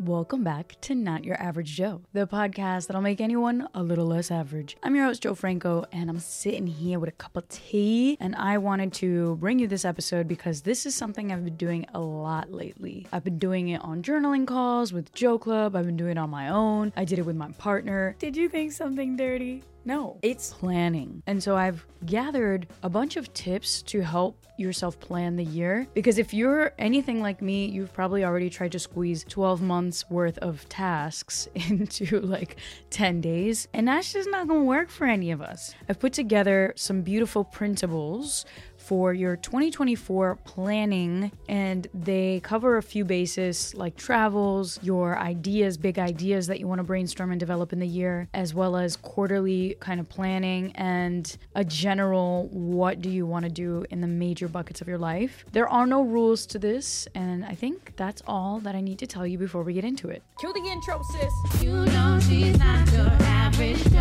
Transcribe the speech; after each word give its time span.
Welcome 0.00 0.44
back 0.44 0.76
to 0.82 0.94
Not 0.94 1.24
Your 1.24 1.34
Average 1.42 1.74
Jo, 1.74 2.02
the 2.12 2.24
podcast 2.28 2.86
that'll 2.86 3.02
make 3.02 3.20
anyone 3.20 3.66
a 3.74 3.82
little 3.82 4.06
less 4.06 4.30
average. 4.30 4.76
I'm 4.84 4.94
your 4.94 5.06
host, 5.06 5.24
Jo 5.24 5.34
Franco, 5.34 5.86
and 5.90 6.08
I'm 6.08 6.20
sitting 6.20 6.68
here 6.68 7.00
with 7.00 7.08
a 7.08 7.12
cup 7.12 7.36
of 7.36 7.48
tea. 7.48 8.16
And 8.20 8.36
I 8.36 8.58
wanted 8.58 8.92
to 8.94 9.34
bring 9.40 9.58
you 9.58 9.66
this 9.66 9.84
episode 9.84 10.28
because 10.28 10.60
this 10.60 10.86
is 10.86 10.94
something 10.94 11.32
I've 11.32 11.44
been 11.44 11.56
doing 11.56 11.84
a 11.94 11.98
lot 11.98 12.52
lately. 12.52 13.08
I've 13.12 13.24
been 13.24 13.40
doing 13.40 13.70
it 13.70 13.82
on 13.82 14.04
journaling 14.04 14.46
calls 14.46 14.92
with 14.92 15.12
JoClub, 15.14 15.74
I've 15.74 15.86
been 15.86 15.96
doing 15.96 16.12
it 16.12 16.18
on 16.18 16.30
my 16.30 16.50
own. 16.50 16.92
I 16.96 17.04
did 17.04 17.18
it 17.18 17.26
with 17.26 17.34
my 17.34 17.50
partner. 17.52 18.14
Did 18.20 18.36
you 18.36 18.48
think 18.48 18.70
something 18.70 19.16
dirty? 19.16 19.64
No, 19.84 20.18
it's 20.22 20.52
planning. 20.52 21.22
And 21.26 21.42
so 21.42 21.56
I've 21.56 21.86
gathered 22.04 22.66
a 22.82 22.90
bunch 22.90 23.16
of 23.16 23.32
tips 23.32 23.82
to 23.82 24.00
help 24.00 24.44
yourself 24.58 24.98
plan 25.00 25.36
the 25.36 25.44
year. 25.44 25.86
Because 25.94 26.18
if 26.18 26.34
you're 26.34 26.72
anything 26.78 27.22
like 27.22 27.40
me, 27.40 27.66
you've 27.66 27.92
probably 27.92 28.24
already 28.24 28.50
tried 28.50 28.72
to 28.72 28.78
squeeze 28.78 29.24
12 29.28 29.62
months 29.62 30.04
worth 30.10 30.36
of 30.38 30.68
tasks 30.68 31.48
into 31.54 32.20
like 32.20 32.56
10 32.90 33.20
days. 33.20 33.68
And 33.72 33.88
that's 33.88 34.12
just 34.12 34.28
not 34.30 34.48
gonna 34.48 34.64
work 34.64 34.90
for 34.90 35.06
any 35.06 35.30
of 35.30 35.40
us. 35.40 35.74
I've 35.88 35.98
put 36.00 36.12
together 36.12 36.72
some 36.76 37.02
beautiful 37.02 37.44
printables 37.44 38.44
for 38.88 39.12
your 39.12 39.36
2024 39.36 40.36
planning, 40.46 41.30
and 41.46 41.86
they 41.92 42.40
cover 42.42 42.78
a 42.78 42.82
few 42.82 43.04
bases 43.04 43.74
like 43.74 43.94
travels, 43.96 44.78
your 44.82 45.18
ideas, 45.18 45.76
big 45.76 45.98
ideas 45.98 46.46
that 46.46 46.58
you 46.58 46.66
want 46.66 46.78
to 46.78 46.82
brainstorm 46.82 47.30
and 47.30 47.38
develop 47.38 47.74
in 47.74 47.80
the 47.80 47.86
year, 47.86 48.28
as 48.32 48.54
well 48.54 48.78
as 48.78 48.96
quarterly 48.96 49.76
kind 49.78 50.00
of 50.00 50.08
planning 50.08 50.72
and 50.74 51.36
a 51.54 51.62
general 51.62 52.48
what 52.50 53.02
do 53.02 53.10
you 53.10 53.26
want 53.26 53.44
to 53.44 53.50
do 53.50 53.84
in 53.90 54.00
the 54.00 54.06
major 54.06 54.48
buckets 54.48 54.80
of 54.80 54.88
your 54.88 54.96
life. 54.96 55.44
There 55.52 55.68
are 55.68 55.86
no 55.86 56.00
rules 56.00 56.46
to 56.46 56.58
this, 56.58 57.06
and 57.14 57.44
I 57.44 57.54
think 57.54 57.92
that's 57.96 58.22
all 58.26 58.58
that 58.60 58.74
I 58.74 58.80
need 58.80 58.98
to 59.00 59.06
tell 59.06 59.26
you 59.26 59.36
before 59.36 59.64
we 59.64 59.74
get 59.74 59.84
into 59.84 60.08
it. 60.08 60.22
Cue 60.40 60.50
the 60.54 60.60
intro, 60.60 61.02
sis. 61.02 61.62
You 61.62 61.72
know 61.72 62.18
she's 62.26 62.58
not 62.58 62.90
your 62.92 63.10
average 63.20 63.92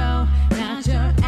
not 0.78 0.88
your 0.88 1.27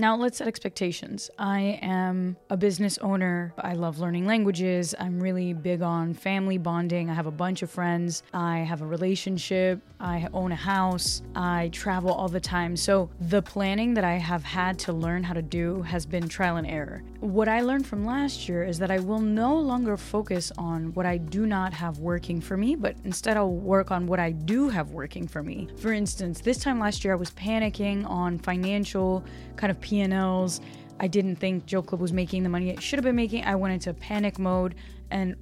Now, 0.00 0.16
let's 0.16 0.38
set 0.38 0.48
expectations. 0.48 1.28
I 1.38 1.78
am 1.82 2.38
a 2.48 2.56
business 2.56 2.96
owner. 3.02 3.52
I 3.58 3.74
love 3.74 3.98
learning 3.98 4.24
languages. 4.24 4.94
I'm 4.98 5.22
really 5.22 5.52
big 5.52 5.82
on 5.82 6.14
family 6.14 6.56
bonding. 6.56 7.10
I 7.10 7.12
have 7.12 7.26
a 7.26 7.30
bunch 7.30 7.60
of 7.60 7.70
friends. 7.70 8.22
I 8.32 8.60
have 8.60 8.80
a 8.80 8.86
relationship. 8.86 9.82
I 10.00 10.26
own 10.32 10.52
a 10.52 10.56
house. 10.56 11.20
I 11.36 11.68
travel 11.74 12.14
all 12.14 12.28
the 12.28 12.40
time. 12.40 12.78
So, 12.78 13.10
the 13.20 13.42
planning 13.42 13.92
that 13.92 14.04
I 14.04 14.14
have 14.14 14.42
had 14.42 14.78
to 14.80 14.94
learn 14.94 15.22
how 15.22 15.34
to 15.34 15.42
do 15.42 15.82
has 15.82 16.06
been 16.06 16.30
trial 16.30 16.56
and 16.56 16.66
error. 16.66 17.02
What 17.20 17.48
I 17.48 17.60
learned 17.60 17.86
from 17.86 18.06
last 18.06 18.48
year 18.48 18.64
is 18.64 18.78
that 18.78 18.90
I 18.90 19.00
will 19.00 19.20
no 19.20 19.54
longer 19.54 19.98
focus 19.98 20.50
on 20.56 20.94
what 20.94 21.04
I 21.04 21.18
do 21.18 21.44
not 21.44 21.74
have 21.74 21.98
working 21.98 22.40
for 22.40 22.56
me, 22.56 22.74
but 22.74 22.96
instead 23.04 23.36
I'll 23.36 23.52
work 23.52 23.90
on 23.90 24.06
what 24.06 24.18
I 24.18 24.30
do 24.30 24.70
have 24.70 24.92
working 24.92 25.28
for 25.28 25.42
me. 25.42 25.68
For 25.76 25.92
instance, 25.92 26.40
this 26.40 26.56
time 26.56 26.80
last 26.80 27.04
year 27.04 27.12
I 27.12 27.16
was 27.16 27.32
panicking 27.32 28.08
on 28.08 28.38
financial 28.38 29.22
kind 29.56 29.70
of 29.70 29.78
P&Ls. 29.90 30.60
I 31.00 31.08
didn't 31.08 31.36
think 31.36 31.66
JoClub 31.66 31.98
was 31.98 32.12
making 32.12 32.44
the 32.44 32.48
money 32.48 32.70
it 32.70 32.80
should 32.80 32.98
have 32.98 33.04
been 33.04 33.16
making. 33.16 33.44
I 33.44 33.56
went 33.56 33.74
into 33.74 33.92
panic 33.92 34.38
mode 34.38 34.76
and 35.10 35.34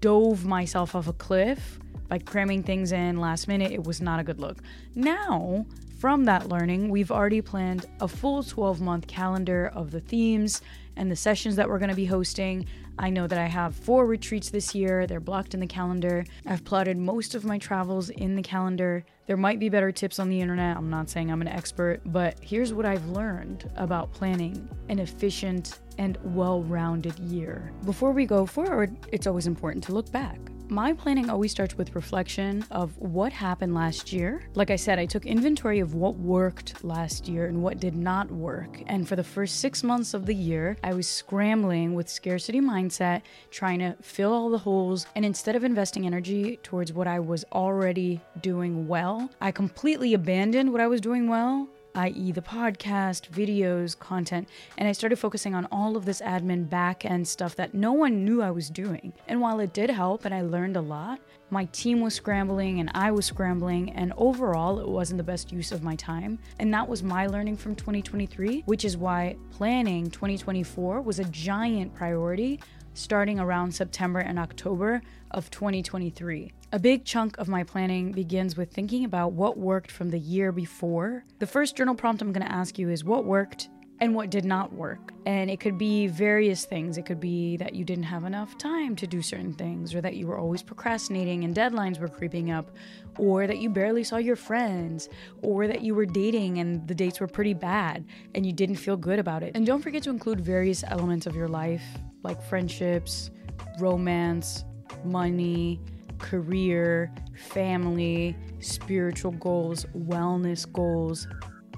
dove 0.00 0.44
myself 0.44 0.94
off 0.94 1.08
a 1.08 1.14
cliff 1.14 1.78
by 2.06 2.18
cramming 2.18 2.62
things 2.62 2.92
in 2.92 3.18
last 3.18 3.48
minute. 3.48 3.72
It 3.72 3.84
was 3.84 4.02
not 4.02 4.20
a 4.20 4.24
good 4.24 4.40
look. 4.40 4.58
Now, 4.94 5.64
from 5.98 6.24
that 6.24 6.50
learning, 6.50 6.90
we've 6.90 7.10
already 7.10 7.40
planned 7.40 7.86
a 8.00 8.08
full 8.08 8.42
12 8.42 8.82
month 8.82 9.06
calendar 9.06 9.70
of 9.74 9.90
the 9.90 10.00
themes 10.00 10.60
and 10.96 11.10
the 11.10 11.16
sessions 11.16 11.56
that 11.56 11.66
we're 11.66 11.78
going 11.78 11.88
to 11.88 11.96
be 11.96 12.04
hosting. 12.04 12.66
I 12.98 13.08
know 13.08 13.26
that 13.26 13.38
I 13.38 13.46
have 13.46 13.74
four 13.74 14.04
retreats 14.04 14.50
this 14.50 14.74
year. 14.74 15.06
They're 15.06 15.18
blocked 15.18 15.54
in 15.54 15.60
the 15.60 15.66
calendar. 15.66 16.26
I've 16.44 16.64
plotted 16.64 16.98
most 16.98 17.34
of 17.34 17.44
my 17.44 17.56
travels 17.56 18.10
in 18.10 18.36
the 18.36 18.42
calendar. 18.42 19.06
There 19.28 19.36
might 19.36 19.58
be 19.58 19.68
better 19.68 19.92
tips 19.92 20.18
on 20.18 20.30
the 20.30 20.40
internet. 20.40 20.78
I'm 20.78 20.88
not 20.88 21.10
saying 21.10 21.30
I'm 21.30 21.42
an 21.42 21.48
expert, 21.48 22.00
but 22.06 22.38
here's 22.40 22.72
what 22.72 22.86
I've 22.86 23.06
learned 23.08 23.70
about 23.76 24.10
planning 24.10 24.66
an 24.88 24.98
efficient 24.98 25.80
and 25.98 26.16
well 26.34 26.62
rounded 26.62 27.18
year. 27.18 27.70
Before 27.84 28.12
we 28.12 28.24
go 28.24 28.46
forward, 28.46 28.96
it's 29.12 29.26
always 29.26 29.46
important 29.46 29.84
to 29.84 29.92
look 29.92 30.10
back. 30.10 30.38
My 30.70 30.92
planning 30.92 31.30
always 31.30 31.50
starts 31.50 31.78
with 31.78 31.94
reflection 31.94 32.62
of 32.70 32.94
what 32.98 33.32
happened 33.32 33.74
last 33.74 34.12
year. 34.12 34.42
Like 34.54 34.70
I 34.70 34.76
said, 34.76 34.98
I 34.98 35.06
took 35.06 35.24
inventory 35.24 35.80
of 35.80 35.94
what 35.94 36.16
worked 36.16 36.84
last 36.84 37.26
year 37.26 37.46
and 37.46 37.62
what 37.62 37.80
did 37.80 37.96
not 37.96 38.30
work. 38.30 38.82
And 38.86 39.08
for 39.08 39.16
the 39.16 39.24
first 39.24 39.60
six 39.60 39.82
months 39.82 40.12
of 40.12 40.26
the 40.26 40.34
year, 40.34 40.76
I 40.84 40.92
was 40.92 41.08
scrambling 41.08 41.94
with 41.94 42.06
scarcity 42.06 42.60
mindset, 42.60 43.22
trying 43.50 43.78
to 43.78 43.96
fill 44.02 44.30
all 44.30 44.50
the 44.50 44.58
holes. 44.58 45.06
And 45.16 45.24
instead 45.24 45.56
of 45.56 45.64
investing 45.64 46.04
energy 46.04 46.58
towards 46.62 46.92
what 46.92 47.06
I 47.06 47.18
was 47.18 47.46
already 47.50 48.20
doing 48.42 48.86
well, 48.86 49.17
I 49.40 49.50
completely 49.50 50.14
abandoned 50.14 50.72
what 50.72 50.80
I 50.80 50.86
was 50.86 51.00
doing 51.00 51.28
well 51.28 51.68
i.e., 51.98 52.32
the 52.32 52.40
podcast, 52.40 53.28
videos, 53.30 53.98
content, 53.98 54.48
and 54.76 54.88
I 54.88 54.92
started 54.92 55.18
focusing 55.18 55.54
on 55.54 55.66
all 55.72 55.96
of 55.96 56.04
this 56.04 56.20
admin 56.20 56.68
back 56.68 57.04
end 57.04 57.26
stuff 57.26 57.56
that 57.56 57.74
no 57.74 57.92
one 57.92 58.24
knew 58.24 58.40
I 58.40 58.52
was 58.52 58.70
doing. 58.70 59.12
And 59.26 59.40
while 59.40 59.58
it 59.58 59.72
did 59.72 59.90
help 59.90 60.24
and 60.24 60.32
I 60.32 60.42
learned 60.42 60.76
a 60.76 60.80
lot, 60.80 61.18
my 61.50 61.64
team 61.66 62.00
was 62.00 62.14
scrambling 62.14 62.78
and 62.78 62.90
I 62.94 63.10
was 63.10 63.26
scrambling, 63.26 63.90
and 63.92 64.12
overall, 64.16 64.78
it 64.78 64.88
wasn't 64.88 65.18
the 65.18 65.24
best 65.24 65.50
use 65.50 65.72
of 65.72 65.82
my 65.82 65.96
time. 65.96 66.38
And 66.60 66.72
that 66.74 66.88
was 66.88 67.02
my 67.02 67.26
learning 67.26 67.56
from 67.56 67.74
2023, 67.74 68.62
which 68.66 68.84
is 68.84 68.96
why 68.96 69.36
planning 69.50 70.10
2024 70.10 71.00
was 71.00 71.18
a 71.18 71.24
giant 71.24 71.94
priority 71.94 72.60
starting 72.98 73.38
around 73.38 73.72
September 73.72 74.18
and 74.18 74.38
October 74.38 75.02
of 75.30 75.50
2023. 75.50 76.52
A 76.72 76.78
big 76.78 77.04
chunk 77.04 77.38
of 77.38 77.48
my 77.48 77.62
planning 77.64 78.12
begins 78.12 78.56
with 78.56 78.72
thinking 78.72 79.04
about 79.04 79.32
what 79.32 79.56
worked 79.56 79.90
from 79.90 80.10
the 80.10 80.18
year 80.18 80.52
before. 80.52 81.24
The 81.38 81.46
first 81.46 81.76
journal 81.76 81.94
prompt 81.94 82.20
I'm 82.20 82.32
going 82.32 82.46
to 82.46 82.52
ask 82.52 82.78
you 82.78 82.90
is 82.90 83.04
what 83.04 83.24
worked 83.24 83.68
and 84.00 84.14
what 84.14 84.30
did 84.30 84.44
not 84.44 84.72
work. 84.72 85.12
And 85.26 85.50
it 85.50 85.60
could 85.60 85.76
be 85.76 86.06
various 86.06 86.64
things. 86.64 86.98
It 86.98 87.04
could 87.04 87.20
be 87.20 87.56
that 87.56 87.74
you 87.74 87.84
didn't 87.84 88.04
have 88.04 88.24
enough 88.24 88.56
time 88.56 88.94
to 88.96 89.06
do 89.06 89.20
certain 89.20 89.52
things, 89.52 89.94
or 89.94 90.00
that 90.00 90.16
you 90.16 90.26
were 90.26 90.38
always 90.38 90.62
procrastinating 90.62 91.44
and 91.44 91.54
deadlines 91.54 91.98
were 91.98 92.08
creeping 92.08 92.50
up, 92.50 92.70
or 93.18 93.46
that 93.46 93.58
you 93.58 93.68
barely 93.68 94.04
saw 94.04 94.16
your 94.16 94.36
friends, 94.36 95.08
or 95.42 95.66
that 95.66 95.82
you 95.82 95.94
were 95.94 96.06
dating 96.06 96.58
and 96.58 96.86
the 96.86 96.94
dates 96.94 97.20
were 97.20 97.26
pretty 97.26 97.54
bad 97.54 98.04
and 98.34 98.46
you 98.46 98.52
didn't 98.52 98.76
feel 98.76 98.96
good 98.96 99.18
about 99.18 99.42
it. 99.42 99.52
And 99.54 99.66
don't 99.66 99.82
forget 99.82 100.02
to 100.04 100.10
include 100.10 100.40
various 100.40 100.84
elements 100.86 101.26
of 101.26 101.34
your 101.34 101.48
life, 101.48 101.82
like 102.22 102.40
friendships, 102.42 103.30
romance, 103.78 104.64
money, 105.04 105.80
career, 106.18 107.12
family, 107.36 108.36
spiritual 108.60 109.32
goals, 109.32 109.84
wellness 109.96 110.70
goals, 110.72 111.26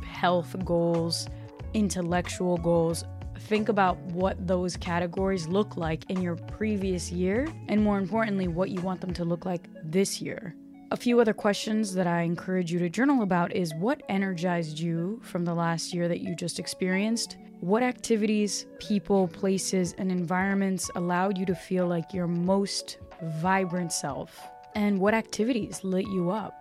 health 0.03 0.55
goals, 0.65 1.29
intellectual 1.75 2.57
goals. 2.57 3.05
Think 3.39 3.69
about 3.69 3.99
what 4.13 4.47
those 4.47 4.77
categories 4.77 5.47
look 5.49 5.77
like 5.77 6.09
in 6.11 6.21
your 6.21 6.37
previous 6.37 7.11
year, 7.11 7.49
and 7.69 7.83
more 7.83 7.99
importantly, 7.99 8.49
what 8.49 8.71
you 8.71 8.81
want 8.81 9.01
them 9.01 9.15
to 9.15 9.25
look 9.25 9.45
like 9.45 9.69
this 9.83 10.21
year. 10.21 10.55
A 10.93 10.97
few 10.97 11.21
other 11.21 11.33
questions 11.33 11.95
that 11.95 12.09
I 12.09 12.23
encourage 12.23 12.73
you 12.73 12.81
to 12.81 12.89
journal 12.89 13.23
about 13.23 13.55
is 13.55 13.73
what 13.75 14.03
energized 14.09 14.79
you 14.79 15.21
from 15.23 15.45
the 15.45 15.55
last 15.55 15.95
year 15.95 16.09
that 16.09 16.21
you 16.21 16.35
just 16.35 16.59
experienced? 16.59 17.37
What 17.61 17.83
activities, 17.83 18.67
people, 18.81 19.29
places, 19.29 19.95
and 19.99 20.11
environments 20.11 20.91
allowed 20.97 21.39
you 21.39 21.47
to 21.47 21.55
feel 21.55 21.87
like 21.87 22.13
your 22.13 22.27
most 22.27 22.99
vibrant 23.41 23.93
self? 23.93 24.41
And 24.75 24.99
what 24.99 25.15
activities 25.15 25.85
lit 25.85 26.07
you 26.09 26.31
up? 26.31 26.55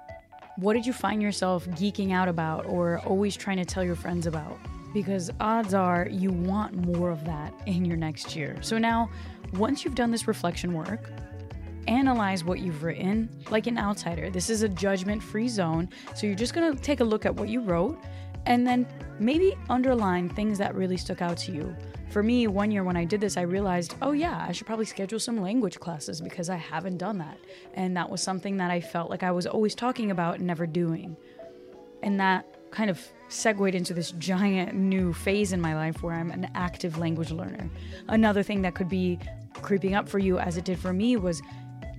What 0.58 0.74
did 0.74 0.86
you 0.86 0.94
find 0.94 1.22
yourself 1.22 1.66
geeking 1.70 2.12
out 2.12 2.28
about 2.28 2.66
or 2.66 3.00
always 3.06 3.36
trying 3.36 3.58
to 3.58 3.66
tell 3.66 3.84
your 3.84 3.96
friends 3.96 4.28
about? 4.28 4.60
Because 4.94 5.30
odds 5.40 5.74
are 5.74 6.08
you 6.10 6.32
want 6.32 6.74
more 6.74 7.12
of 7.12 7.24
that 7.26 7.54
in 7.66 7.86
your 7.86 7.98
next 7.98 8.36
year. 8.36 8.58
So 8.62 8.78
now, 8.78 9.10
once 9.54 9.84
you've 9.84 9.96
done 9.96 10.12
this 10.12 10.28
reflection 10.28 10.74
work, 10.74 11.12
analyze 11.88 12.44
what 12.44 12.60
you've 12.60 12.84
written 12.84 13.30
like 13.50 13.68
an 13.68 13.78
outsider. 13.78 14.30
This 14.30 14.50
is 14.50 14.64
a 14.64 14.70
judgment 14.70 15.22
free 15.24 15.48
zone. 15.48 15.90
So 16.16 16.28
you're 16.28 16.36
just 16.36 16.54
going 16.54 16.76
to 16.76 16.82
take 16.82 17.00
a 17.00 17.04
look 17.04 17.26
at 17.26 17.36
what 17.36 17.50
you 17.50 17.62
wrote 17.62 18.00
and 18.46 18.66
then 18.66 18.88
maybe 19.20 19.56
underline 19.70 20.30
things 20.30 20.58
that 20.60 20.76
really 20.76 20.98
stuck 20.98 21.22
out 21.22 21.38
to 21.38 21.52
you. 21.52 21.76
For 22.10 22.24
me, 22.24 22.48
one 22.48 22.72
year 22.72 22.84
when 22.84 22.98
I 22.98 23.06
did 23.06 23.22
this, 23.22 23.38
I 23.38 23.42
realized, 23.42 23.96
oh 24.02 24.14
yeah, 24.14 24.46
I 24.48 24.52
should 24.52 24.66
probably 24.66 24.86
schedule 24.86 25.20
some 25.20 25.42
language 25.42 25.80
classes 25.80 26.22
because 26.22 26.50
I 26.50 26.56
haven't 26.56 26.98
done 26.98 27.20
that. 27.20 27.38
And 27.76 27.96
that 27.98 28.10
was 28.10 28.22
something 28.22 28.58
that 28.58 28.72
I 28.72 28.82
felt 28.82 29.10
like 29.10 29.22
I 29.22 29.32
was 29.32 29.46
always 29.46 29.76
talking 29.76 30.10
about 30.10 30.36
and 30.36 30.48
never 30.48 30.66
doing. 30.66 31.16
And 32.02 32.20
that 32.20 32.59
kind 32.72 32.90
of 32.90 33.02
segued 33.30 33.76
into 33.76 33.94
this 33.94 34.12
giant 34.14 34.74
new 34.74 35.14
phase 35.14 35.54
in 35.54 35.62
my 35.62 35.76
life 35.76 36.02
where 36.02 36.16
I'm 36.16 36.32
an 36.32 36.50
active 36.56 36.98
language 36.98 37.32
learner. 37.32 37.70
Another 38.08 38.44
thing 38.44 38.62
that 38.64 38.76
could 38.76 38.90
be 38.90 39.20
creeping 39.54 39.96
up 39.96 40.08
for 40.08 40.20
you, 40.20 40.40
as 40.40 40.58
it 40.58 40.66
did 40.66 40.80
for 40.80 40.94
me, 40.94 41.16
was 41.16 41.42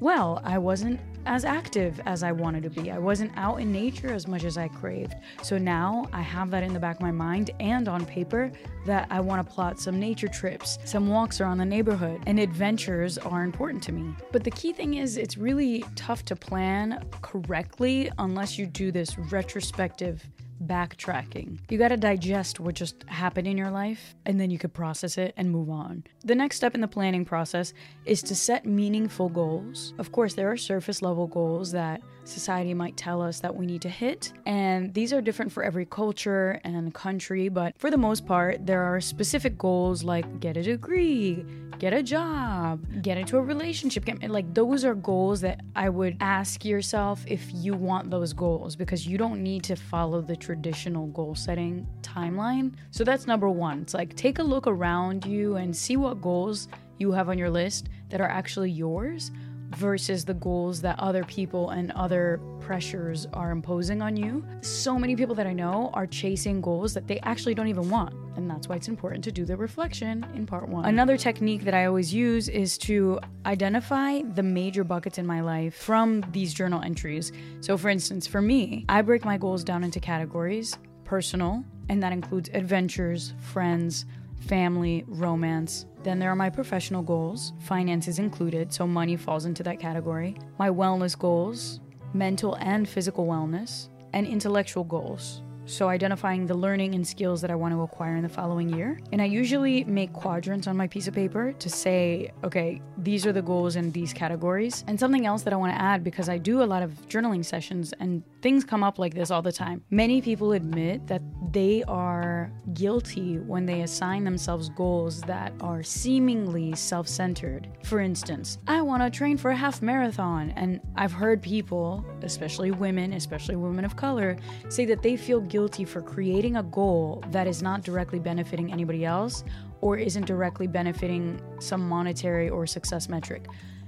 well, 0.00 0.40
I 0.44 0.56
wasn't 0.56 0.98
as 1.26 1.44
active 1.44 2.00
as 2.06 2.22
I 2.22 2.32
wanted 2.32 2.62
to 2.62 2.70
be. 2.70 2.90
I 2.90 2.96
wasn't 2.96 3.32
out 3.36 3.60
in 3.60 3.70
nature 3.70 4.12
as 4.14 4.26
much 4.26 4.44
as 4.44 4.56
I 4.56 4.68
craved. 4.68 5.14
So 5.42 5.58
now 5.58 6.08
I 6.10 6.22
have 6.22 6.50
that 6.52 6.62
in 6.62 6.72
the 6.72 6.80
back 6.80 6.96
of 6.96 7.02
my 7.02 7.10
mind 7.10 7.50
and 7.60 7.86
on 7.86 8.06
paper 8.06 8.50
that 8.86 9.06
I 9.10 9.20
want 9.20 9.46
to 9.46 9.54
plot 9.54 9.78
some 9.78 10.00
nature 10.00 10.28
trips, 10.28 10.78
some 10.86 11.08
walks 11.08 11.38
around 11.38 11.58
the 11.58 11.66
neighborhood, 11.66 12.22
and 12.26 12.40
adventures 12.40 13.18
are 13.18 13.44
important 13.44 13.82
to 13.84 13.92
me. 13.92 14.14
But 14.32 14.42
the 14.42 14.50
key 14.50 14.72
thing 14.72 14.94
is, 14.94 15.18
it's 15.18 15.36
really 15.36 15.84
tough 15.96 16.24
to 16.26 16.36
plan 16.36 17.04
correctly 17.20 18.10
unless 18.18 18.58
you 18.58 18.64
do 18.64 18.90
this 18.90 19.18
retrospective 19.18 20.26
backtracking. 20.64 21.58
You 21.68 21.78
got 21.78 21.88
to 21.88 21.96
digest 21.96 22.60
what 22.60 22.74
just 22.74 23.02
happened 23.04 23.46
in 23.46 23.56
your 23.56 23.70
life 23.70 24.14
and 24.26 24.40
then 24.40 24.50
you 24.50 24.58
could 24.58 24.72
process 24.72 25.18
it 25.18 25.34
and 25.36 25.50
move 25.50 25.70
on. 25.70 26.04
The 26.24 26.34
next 26.34 26.56
step 26.56 26.74
in 26.74 26.80
the 26.80 26.88
planning 26.88 27.24
process 27.24 27.72
is 28.04 28.22
to 28.24 28.34
set 28.34 28.66
meaningful 28.66 29.28
goals. 29.28 29.94
Of 29.98 30.12
course, 30.12 30.34
there 30.34 30.50
are 30.50 30.56
surface 30.56 31.02
level 31.02 31.26
goals 31.26 31.72
that 31.72 32.02
society 32.30 32.74
might 32.74 32.96
tell 32.96 33.20
us 33.20 33.40
that 33.40 33.54
we 33.54 33.66
need 33.66 33.82
to 33.82 33.88
hit, 33.88 34.32
and 34.46 34.94
these 34.94 35.12
are 35.12 35.20
different 35.20 35.52
for 35.52 35.62
every 35.62 35.84
culture 35.84 36.60
and 36.64 36.94
country, 36.94 37.48
but 37.48 37.74
for 37.78 37.90
the 37.90 37.98
most 37.98 38.26
part, 38.26 38.64
there 38.64 38.82
are 38.82 39.00
specific 39.00 39.58
goals 39.58 40.02
like 40.04 40.40
get 40.40 40.56
a 40.56 40.62
degree, 40.62 41.44
get 41.78 41.92
a 41.92 42.02
job, 42.02 42.84
get 43.02 43.18
into 43.18 43.36
a 43.36 43.42
relationship. 43.42 44.08
Like 44.26 44.52
those 44.54 44.84
are 44.84 44.94
goals 44.94 45.40
that 45.40 45.60
I 45.74 45.88
would 45.88 46.16
ask 46.20 46.64
yourself 46.64 47.24
if 47.26 47.42
you 47.52 47.74
want 47.74 48.10
those 48.10 48.32
goals 48.32 48.76
because 48.76 49.06
you 49.06 49.18
don't 49.18 49.42
need 49.42 49.64
to 49.64 49.76
follow 49.76 50.20
the 50.20 50.36
traditional 50.36 51.06
goal 51.08 51.34
setting 51.34 51.86
timeline. 52.02 52.74
So 52.90 53.02
that's 53.04 53.26
number 53.26 53.48
1. 53.48 53.82
It's 53.82 53.94
like 53.94 54.14
take 54.14 54.38
a 54.38 54.42
look 54.42 54.66
around 54.66 55.24
you 55.24 55.56
and 55.56 55.74
see 55.74 55.96
what 55.96 56.20
goals 56.20 56.68
you 56.98 57.12
have 57.12 57.30
on 57.30 57.38
your 57.38 57.50
list 57.50 57.88
that 58.10 58.20
are 58.20 58.28
actually 58.28 58.70
yours 58.70 59.30
versus 59.76 60.24
the 60.24 60.34
goals 60.34 60.80
that 60.82 60.98
other 60.98 61.24
people 61.24 61.70
and 61.70 61.92
other 61.92 62.40
pressures 62.60 63.26
are 63.32 63.50
imposing 63.50 64.02
on 64.02 64.16
you. 64.16 64.44
So 64.62 64.98
many 64.98 65.16
people 65.16 65.34
that 65.36 65.46
I 65.46 65.52
know 65.52 65.90
are 65.94 66.06
chasing 66.06 66.60
goals 66.60 66.94
that 66.94 67.06
they 67.06 67.18
actually 67.20 67.54
don't 67.54 67.68
even 67.68 67.88
want. 67.88 68.14
And 68.36 68.48
that's 68.48 68.68
why 68.68 68.76
it's 68.76 68.88
important 68.88 69.24
to 69.24 69.32
do 69.32 69.44
the 69.44 69.56
reflection 69.56 70.24
in 70.34 70.46
part 70.46 70.68
one. 70.68 70.84
Another 70.84 71.16
technique 71.16 71.64
that 71.64 71.74
I 71.74 71.86
always 71.86 72.12
use 72.14 72.48
is 72.48 72.78
to 72.78 73.20
identify 73.46 74.22
the 74.22 74.42
major 74.42 74.84
buckets 74.84 75.18
in 75.18 75.26
my 75.26 75.40
life 75.40 75.74
from 75.74 76.24
these 76.32 76.54
journal 76.54 76.82
entries. 76.82 77.32
So, 77.60 77.76
for 77.76 77.88
instance, 77.88 78.26
for 78.26 78.40
me, 78.40 78.84
I 78.88 79.02
break 79.02 79.24
my 79.24 79.36
goals 79.36 79.64
down 79.64 79.84
into 79.84 80.00
categories 80.00 80.78
personal, 81.04 81.64
and 81.88 82.00
that 82.00 82.12
includes 82.12 82.48
adventures, 82.54 83.34
friends, 83.40 84.06
family, 84.40 85.04
romance. 85.06 85.86
Then 86.02 86.18
there 86.18 86.30
are 86.30 86.36
my 86.36 86.50
professional 86.50 87.02
goals, 87.02 87.52
finances 87.60 88.18
included, 88.18 88.72
so 88.72 88.86
money 88.86 89.16
falls 89.16 89.44
into 89.44 89.62
that 89.64 89.78
category. 89.78 90.36
My 90.58 90.70
wellness 90.70 91.18
goals, 91.18 91.80
mental 92.14 92.56
and 92.60 92.88
physical 92.88 93.26
wellness, 93.26 93.88
and 94.12 94.26
intellectual 94.26 94.84
goals. 94.84 95.42
So, 95.66 95.88
identifying 95.88 96.46
the 96.46 96.54
learning 96.54 96.96
and 96.96 97.06
skills 97.06 97.40
that 97.42 97.50
I 97.50 97.54
want 97.54 97.74
to 97.74 97.82
acquire 97.82 98.16
in 98.16 98.22
the 98.22 98.28
following 98.28 98.70
year. 98.70 98.98
And 99.12 99.22
I 99.22 99.26
usually 99.26 99.84
make 99.84 100.12
quadrants 100.12 100.66
on 100.66 100.76
my 100.76 100.88
piece 100.88 101.06
of 101.06 101.14
paper 101.14 101.52
to 101.52 101.68
say, 101.70 102.32
okay, 102.42 102.82
these 102.98 103.24
are 103.24 103.32
the 103.32 103.42
goals 103.42 103.76
in 103.76 103.92
these 103.92 104.12
categories. 104.12 104.82
And 104.88 104.98
something 104.98 105.26
else 105.26 105.42
that 105.42 105.52
I 105.52 105.56
want 105.56 105.72
to 105.72 105.80
add 105.80 106.02
because 106.02 106.28
I 106.28 106.38
do 106.38 106.62
a 106.62 106.64
lot 106.64 106.82
of 106.82 106.90
journaling 107.08 107.44
sessions 107.44 107.94
and 108.00 108.24
things 108.42 108.64
come 108.64 108.82
up 108.82 108.98
like 108.98 109.14
this 109.14 109.30
all 109.30 109.42
the 109.42 109.52
time. 109.52 109.82
Many 109.90 110.20
people 110.22 110.52
admit 110.52 111.06
that 111.06 111.22
they 111.52 111.82
are 111.84 112.50
guilty 112.74 113.38
when 113.38 113.66
they 113.66 113.82
assign 113.82 114.24
themselves 114.24 114.68
goals 114.70 115.20
that 115.22 115.52
are 115.60 115.82
seemingly 115.82 116.74
self 116.74 117.08
centered. 117.08 117.68
For 117.84 118.00
instance, 118.00 118.58
I 118.66 118.82
want 118.82 119.02
to 119.02 119.10
train 119.10 119.36
for 119.36 119.50
a 119.50 119.56
half 119.56 119.82
marathon. 119.82 120.52
And 120.56 120.80
I've 120.96 121.12
heard 121.12 121.42
people, 121.42 122.04
especially 122.22 122.70
women, 122.70 123.12
especially 123.14 123.56
women 123.56 123.84
of 123.84 123.96
color, 123.96 124.36
say 124.68 124.84
that 124.86 125.02
they 125.02 125.16
feel 125.16 125.40
guilty 125.40 125.84
for 125.84 126.00
creating 126.00 126.56
a 126.56 126.62
goal 126.62 127.22
that 127.30 127.46
is 127.46 127.62
not 127.62 127.82
directly 127.82 128.18
benefiting 128.18 128.72
anybody 128.72 129.04
else 129.04 129.44
or 129.80 129.96
isn't 129.96 130.26
directly 130.26 130.66
benefiting 130.66 131.40
some 131.58 131.88
monetary 131.88 132.48
or 132.48 132.66
success 132.66 133.08
metric. 133.08 133.46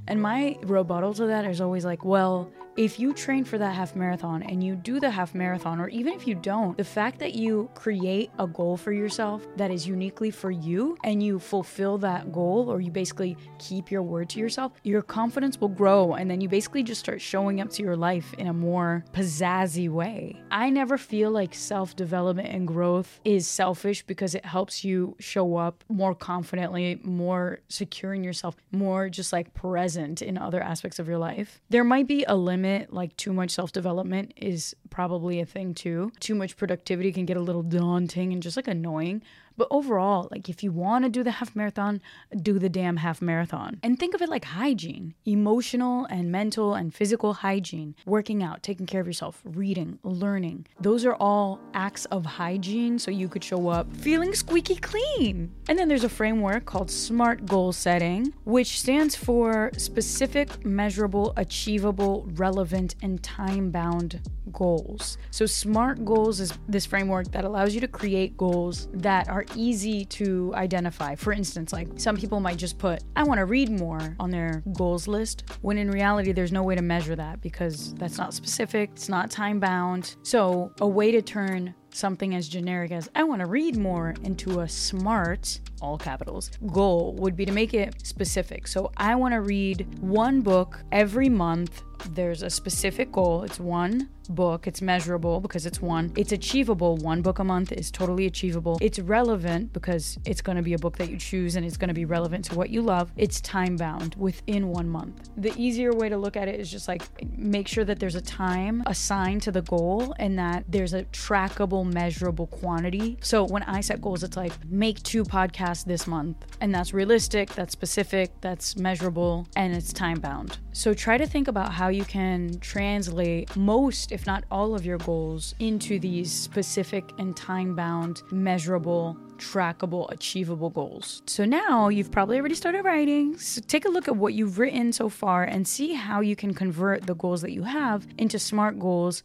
And 0.08 0.20
my 0.20 0.56
rebuttal 0.62 1.14
to 1.14 1.26
that 1.26 1.44
is 1.44 1.60
always 1.60 1.84
like, 1.84 2.04
well, 2.04 2.50
if 2.76 2.98
you 2.98 3.12
train 3.12 3.44
for 3.44 3.58
that 3.58 3.74
half 3.74 3.94
marathon 3.94 4.42
and 4.42 4.64
you 4.64 4.76
do 4.76 4.98
the 4.98 5.10
half 5.10 5.34
marathon, 5.34 5.78
or 5.78 5.88
even 5.88 6.14
if 6.14 6.26
you 6.26 6.34
don't, 6.34 6.76
the 6.78 6.84
fact 6.84 7.18
that 7.18 7.34
you 7.34 7.68
create 7.74 8.30
a 8.38 8.46
goal 8.46 8.78
for 8.78 8.92
yourself 8.92 9.46
that 9.56 9.70
is 9.70 9.86
uniquely 9.86 10.30
for 10.30 10.50
you 10.50 10.96
and 11.04 11.22
you 11.22 11.38
fulfill 11.38 11.98
that 11.98 12.32
goal, 12.32 12.70
or 12.70 12.80
you 12.80 12.90
basically 12.90 13.36
keep 13.58 13.90
your 13.90 14.02
word 14.02 14.30
to 14.30 14.38
yourself, 14.38 14.72
your 14.84 15.02
confidence 15.02 15.60
will 15.60 15.68
grow. 15.68 16.14
And 16.14 16.30
then 16.30 16.40
you 16.40 16.48
basically 16.48 16.82
just 16.82 17.00
start 17.00 17.20
showing 17.20 17.60
up 17.60 17.68
to 17.72 17.82
your 17.82 17.96
life 17.96 18.32
in 18.34 18.46
a 18.46 18.54
more 18.54 19.04
pizzazzy 19.12 19.90
way. 19.90 20.40
I 20.50 20.70
never 20.70 20.96
feel 20.96 21.30
like 21.30 21.54
self 21.54 21.94
development 21.94 22.48
and 22.48 22.66
growth 22.66 23.20
is 23.24 23.46
selfish 23.46 24.02
because 24.02 24.34
it 24.34 24.46
helps 24.46 24.82
you 24.82 25.14
show 25.18 25.56
up 25.56 25.84
more 25.90 26.14
confidently, 26.14 27.00
more 27.02 27.60
secure 27.68 28.14
in 28.14 28.24
yourself, 28.24 28.56
more 28.70 29.10
just 29.10 29.30
like 29.30 29.52
present 29.52 30.22
in 30.22 30.38
other 30.38 30.62
aspects 30.62 30.98
of 30.98 31.06
your 31.06 31.18
life. 31.18 31.60
There 31.68 31.84
might 31.84 32.06
be 32.06 32.24
a 32.24 32.34
limit 32.34 32.61
limit, 32.62 32.92
like 32.92 33.16
too 33.16 33.32
much 33.32 33.50
self 33.50 33.72
development 33.72 34.32
is 34.36 34.74
probably 34.90 35.40
a 35.40 35.46
thing 35.46 35.74
too. 35.74 36.12
Too 36.20 36.34
much 36.34 36.56
productivity 36.56 37.12
can 37.12 37.26
get 37.26 37.36
a 37.36 37.40
little 37.40 37.62
daunting 37.62 38.32
and 38.32 38.42
just 38.42 38.56
like 38.56 38.68
annoying. 38.68 39.22
But 39.56 39.68
overall, 39.70 40.28
like 40.30 40.48
if 40.48 40.62
you 40.62 40.72
want 40.72 41.04
to 41.04 41.10
do 41.10 41.22
the 41.22 41.32
half 41.32 41.54
marathon, 41.54 42.00
do 42.40 42.58
the 42.58 42.68
damn 42.68 42.98
half 42.98 43.22
marathon. 43.22 43.78
And 43.82 43.98
think 43.98 44.14
of 44.14 44.22
it 44.22 44.28
like 44.28 44.44
hygiene 44.44 45.14
emotional 45.24 46.04
and 46.06 46.30
mental 46.30 46.74
and 46.74 46.94
physical 46.94 47.34
hygiene, 47.34 47.94
working 48.06 48.42
out, 48.42 48.62
taking 48.62 48.86
care 48.86 49.00
of 49.00 49.06
yourself, 49.06 49.40
reading, 49.44 49.98
learning. 50.02 50.66
Those 50.80 51.04
are 51.04 51.14
all 51.14 51.60
acts 51.74 52.04
of 52.06 52.24
hygiene 52.24 52.98
so 52.98 53.10
you 53.10 53.28
could 53.28 53.44
show 53.44 53.68
up 53.68 53.92
feeling 53.96 54.34
squeaky 54.34 54.76
clean. 54.76 55.52
And 55.68 55.78
then 55.78 55.88
there's 55.88 56.04
a 56.04 56.08
framework 56.08 56.64
called 56.64 56.90
SMART 56.90 57.46
goal 57.46 57.72
setting, 57.72 58.32
which 58.44 58.80
stands 58.80 59.14
for 59.14 59.70
specific, 59.76 60.64
measurable, 60.64 61.32
achievable, 61.36 62.28
relevant, 62.34 62.94
and 63.02 63.22
time 63.22 63.70
bound 63.70 64.20
goals. 64.52 65.18
So, 65.30 65.46
SMART 65.46 66.04
goals 66.04 66.40
is 66.40 66.52
this 66.68 66.86
framework 66.86 67.30
that 67.32 67.44
allows 67.44 67.74
you 67.74 67.80
to 67.80 67.88
create 67.88 68.36
goals 68.36 68.88
that 68.92 69.28
are 69.28 69.41
easy 69.54 70.04
to 70.06 70.52
identify. 70.54 71.14
For 71.14 71.32
instance, 71.32 71.72
like 71.72 71.88
some 71.96 72.16
people 72.16 72.40
might 72.40 72.56
just 72.56 72.78
put, 72.78 73.02
I 73.16 73.22
want 73.24 73.38
to 73.38 73.44
read 73.46 73.70
more 73.70 74.16
on 74.18 74.30
their 74.30 74.62
goals 74.72 75.08
list, 75.08 75.44
when 75.60 75.78
in 75.78 75.90
reality, 75.90 76.32
there's 76.32 76.52
no 76.52 76.62
way 76.62 76.74
to 76.74 76.82
measure 76.82 77.16
that 77.16 77.40
because 77.40 77.94
that's 77.94 78.18
not 78.18 78.34
specific, 78.34 78.90
it's 78.92 79.08
not 79.08 79.30
time 79.30 79.60
bound. 79.60 80.16
So, 80.22 80.72
a 80.80 80.86
way 80.86 81.12
to 81.12 81.22
turn 81.22 81.74
something 81.94 82.34
as 82.34 82.48
generic 82.48 82.90
as 82.90 83.08
I 83.14 83.24
want 83.24 83.40
to 83.40 83.46
read 83.46 83.76
more 83.76 84.14
into 84.22 84.60
a 84.60 84.68
smart, 84.68 85.60
all 85.82 85.98
capitals, 85.98 86.50
goal 86.72 87.14
would 87.18 87.36
be 87.36 87.44
to 87.44 87.52
make 87.52 87.74
it 87.74 88.06
specific. 88.06 88.66
So 88.66 88.90
I 88.96 89.14
want 89.16 89.34
to 89.34 89.40
read 89.40 89.86
one 90.00 90.40
book 90.40 90.80
every 90.90 91.28
month. 91.28 91.82
There's 92.10 92.42
a 92.42 92.50
specific 92.50 93.12
goal. 93.12 93.42
It's 93.42 93.60
one 93.60 94.08
book. 94.28 94.66
It's 94.66 94.82
measurable 94.82 95.40
because 95.40 95.66
it's 95.66 95.80
one. 95.80 96.12
It's 96.16 96.32
achievable. 96.32 96.96
One 96.96 97.22
book 97.22 97.38
a 97.38 97.44
month 97.44 97.72
is 97.72 97.90
totally 97.90 98.26
achievable. 98.26 98.78
It's 98.80 98.98
relevant 98.98 99.72
because 99.72 100.18
it's 100.24 100.40
going 100.40 100.56
to 100.56 100.62
be 100.62 100.74
a 100.74 100.78
book 100.78 100.96
that 100.98 101.10
you 101.10 101.16
choose 101.16 101.56
and 101.56 101.64
it's 101.64 101.76
going 101.76 101.88
to 101.88 101.94
be 101.94 102.04
relevant 102.04 102.44
to 102.46 102.54
what 102.54 102.70
you 102.70 102.82
love. 102.82 103.12
It's 103.16 103.40
time 103.40 103.76
bound 103.76 104.14
within 104.16 104.68
one 104.68 104.88
month. 104.88 105.30
The 105.36 105.52
easier 105.56 105.92
way 105.92 106.08
to 106.08 106.16
look 106.16 106.36
at 106.36 106.48
it 106.48 106.58
is 106.58 106.70
just 106.70 106.88
like 106.88 107.02
make 107.36 107.68
sure 107.68 107.84
that 107.84 108.00
there's 108.00 108.14
a 108.14 108.20
time 108.20 108.82
assigned 108.86 109.42
to 109.42 109.52
the 109.52 109.62
goal 109.62 110.14
and 110.18 110.38
that 110.38 110.64
there's 110.68 110.94
a 110.94 111.04
trackable, 111.04 111.90
measurable 111.90 112.46
quantity. 112.48 113.18
So 113.22 113.44
when 113.44 113.62
I 113.64 113.80
set 113.80 114.00
goals, 114.00 114.22
it's 114.22 114.36
like 114.36 114.52
make 114.64 115.02
two 115.02 115.24
podcasts 115.24 115.71
this 115.82 116.06
month. 116.06 116.36
And 116.60 116.74
that's 116.74 116.92
realistic, 116.92 117.54
that's 117.54 117.72
specific, 117.72 118.30
that's 118.40 118.76
measurable, 118.76 119.46
and 119.56 119.74
it's 119.74 119.92
time 119.92 120.20
bound. 120.20 120.58
So 120.72 120.92
try 120.92 121.16
to 121.16 121.26
think 121.26 121.48
about 121.48 121.72
how 121.72 121.88
you 121.88 122.04
can 122.04 122.58
translate 122.60 123.56
most, 123.56 124.12
if 124.12 124.26
not 124.26 124.44
all, 124.50 124.74
of 124.74 124.84
your 124.84 124.98
goals 124.98 125.54
into 125.58 125.98
these 125.98 126.30
specific 126.30 127.10
and 127.18 127.36
time 127.36 127.74
bound, 127.74 128.22
measurable, 128.30 129.16
trackable, 129.36 130.10
achievable 130.12 130.70
goals. 130.70 131.22
So 131.26 131.44
now 131.44 131.88
you've 131.88 132.10
probably 132.10 132.38
already 132.38 132.54
started 132.54 132.84
writing. 132.84 133.36
So 133.38 133.60
take 133.66 133.86
a 133.86 133.88
look 133.88 134.08
at 134.08 134.16
what 134.16 134.34
you've 134.34 134.58
written 134.58 134.92
so 134.92 135.08
far 135.08 135.44
and 135.44 135.66
see 135.66 135.94
how 135.94 136.20
you 136.20 136.36
can 136.36 136.54
convert 136.54 137.06
the 137.06 137.14
goals 137.14 137.42
that 137.42 137.52
you 137.52 137.64
have 137.64 138.06
into 138.18 138.38
smart 138.38 138.78
goals 138.78 139.24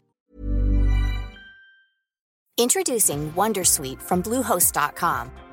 Introducing 2.58 3.30
Wondersuite 3.34 4.02
from 4.02 4.20
Bluehost.com. 4.20 5.30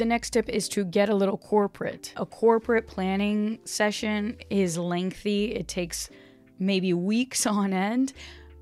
The 0.00 0.06
next 0.06 0.30
tip 0.30 0.48
is 0.48 0.66
to 0.70 0.86
get 0.86 1.10
a 1.10 1.14
little 1.14 1.36
corporate. 1.36 2.14
A 2.16 2.24
corporate 2.24 2.86
planning 2.86 3.58
session 3.66 4.38
is 4.48 4.78
lengthy, 4.78 5.54
it 5.54 5.68
takes 5.68 6.08
maybe 6.58 6.94
weeks 6.94 7.44
on 7.58 7.74
end. 7.74 8.14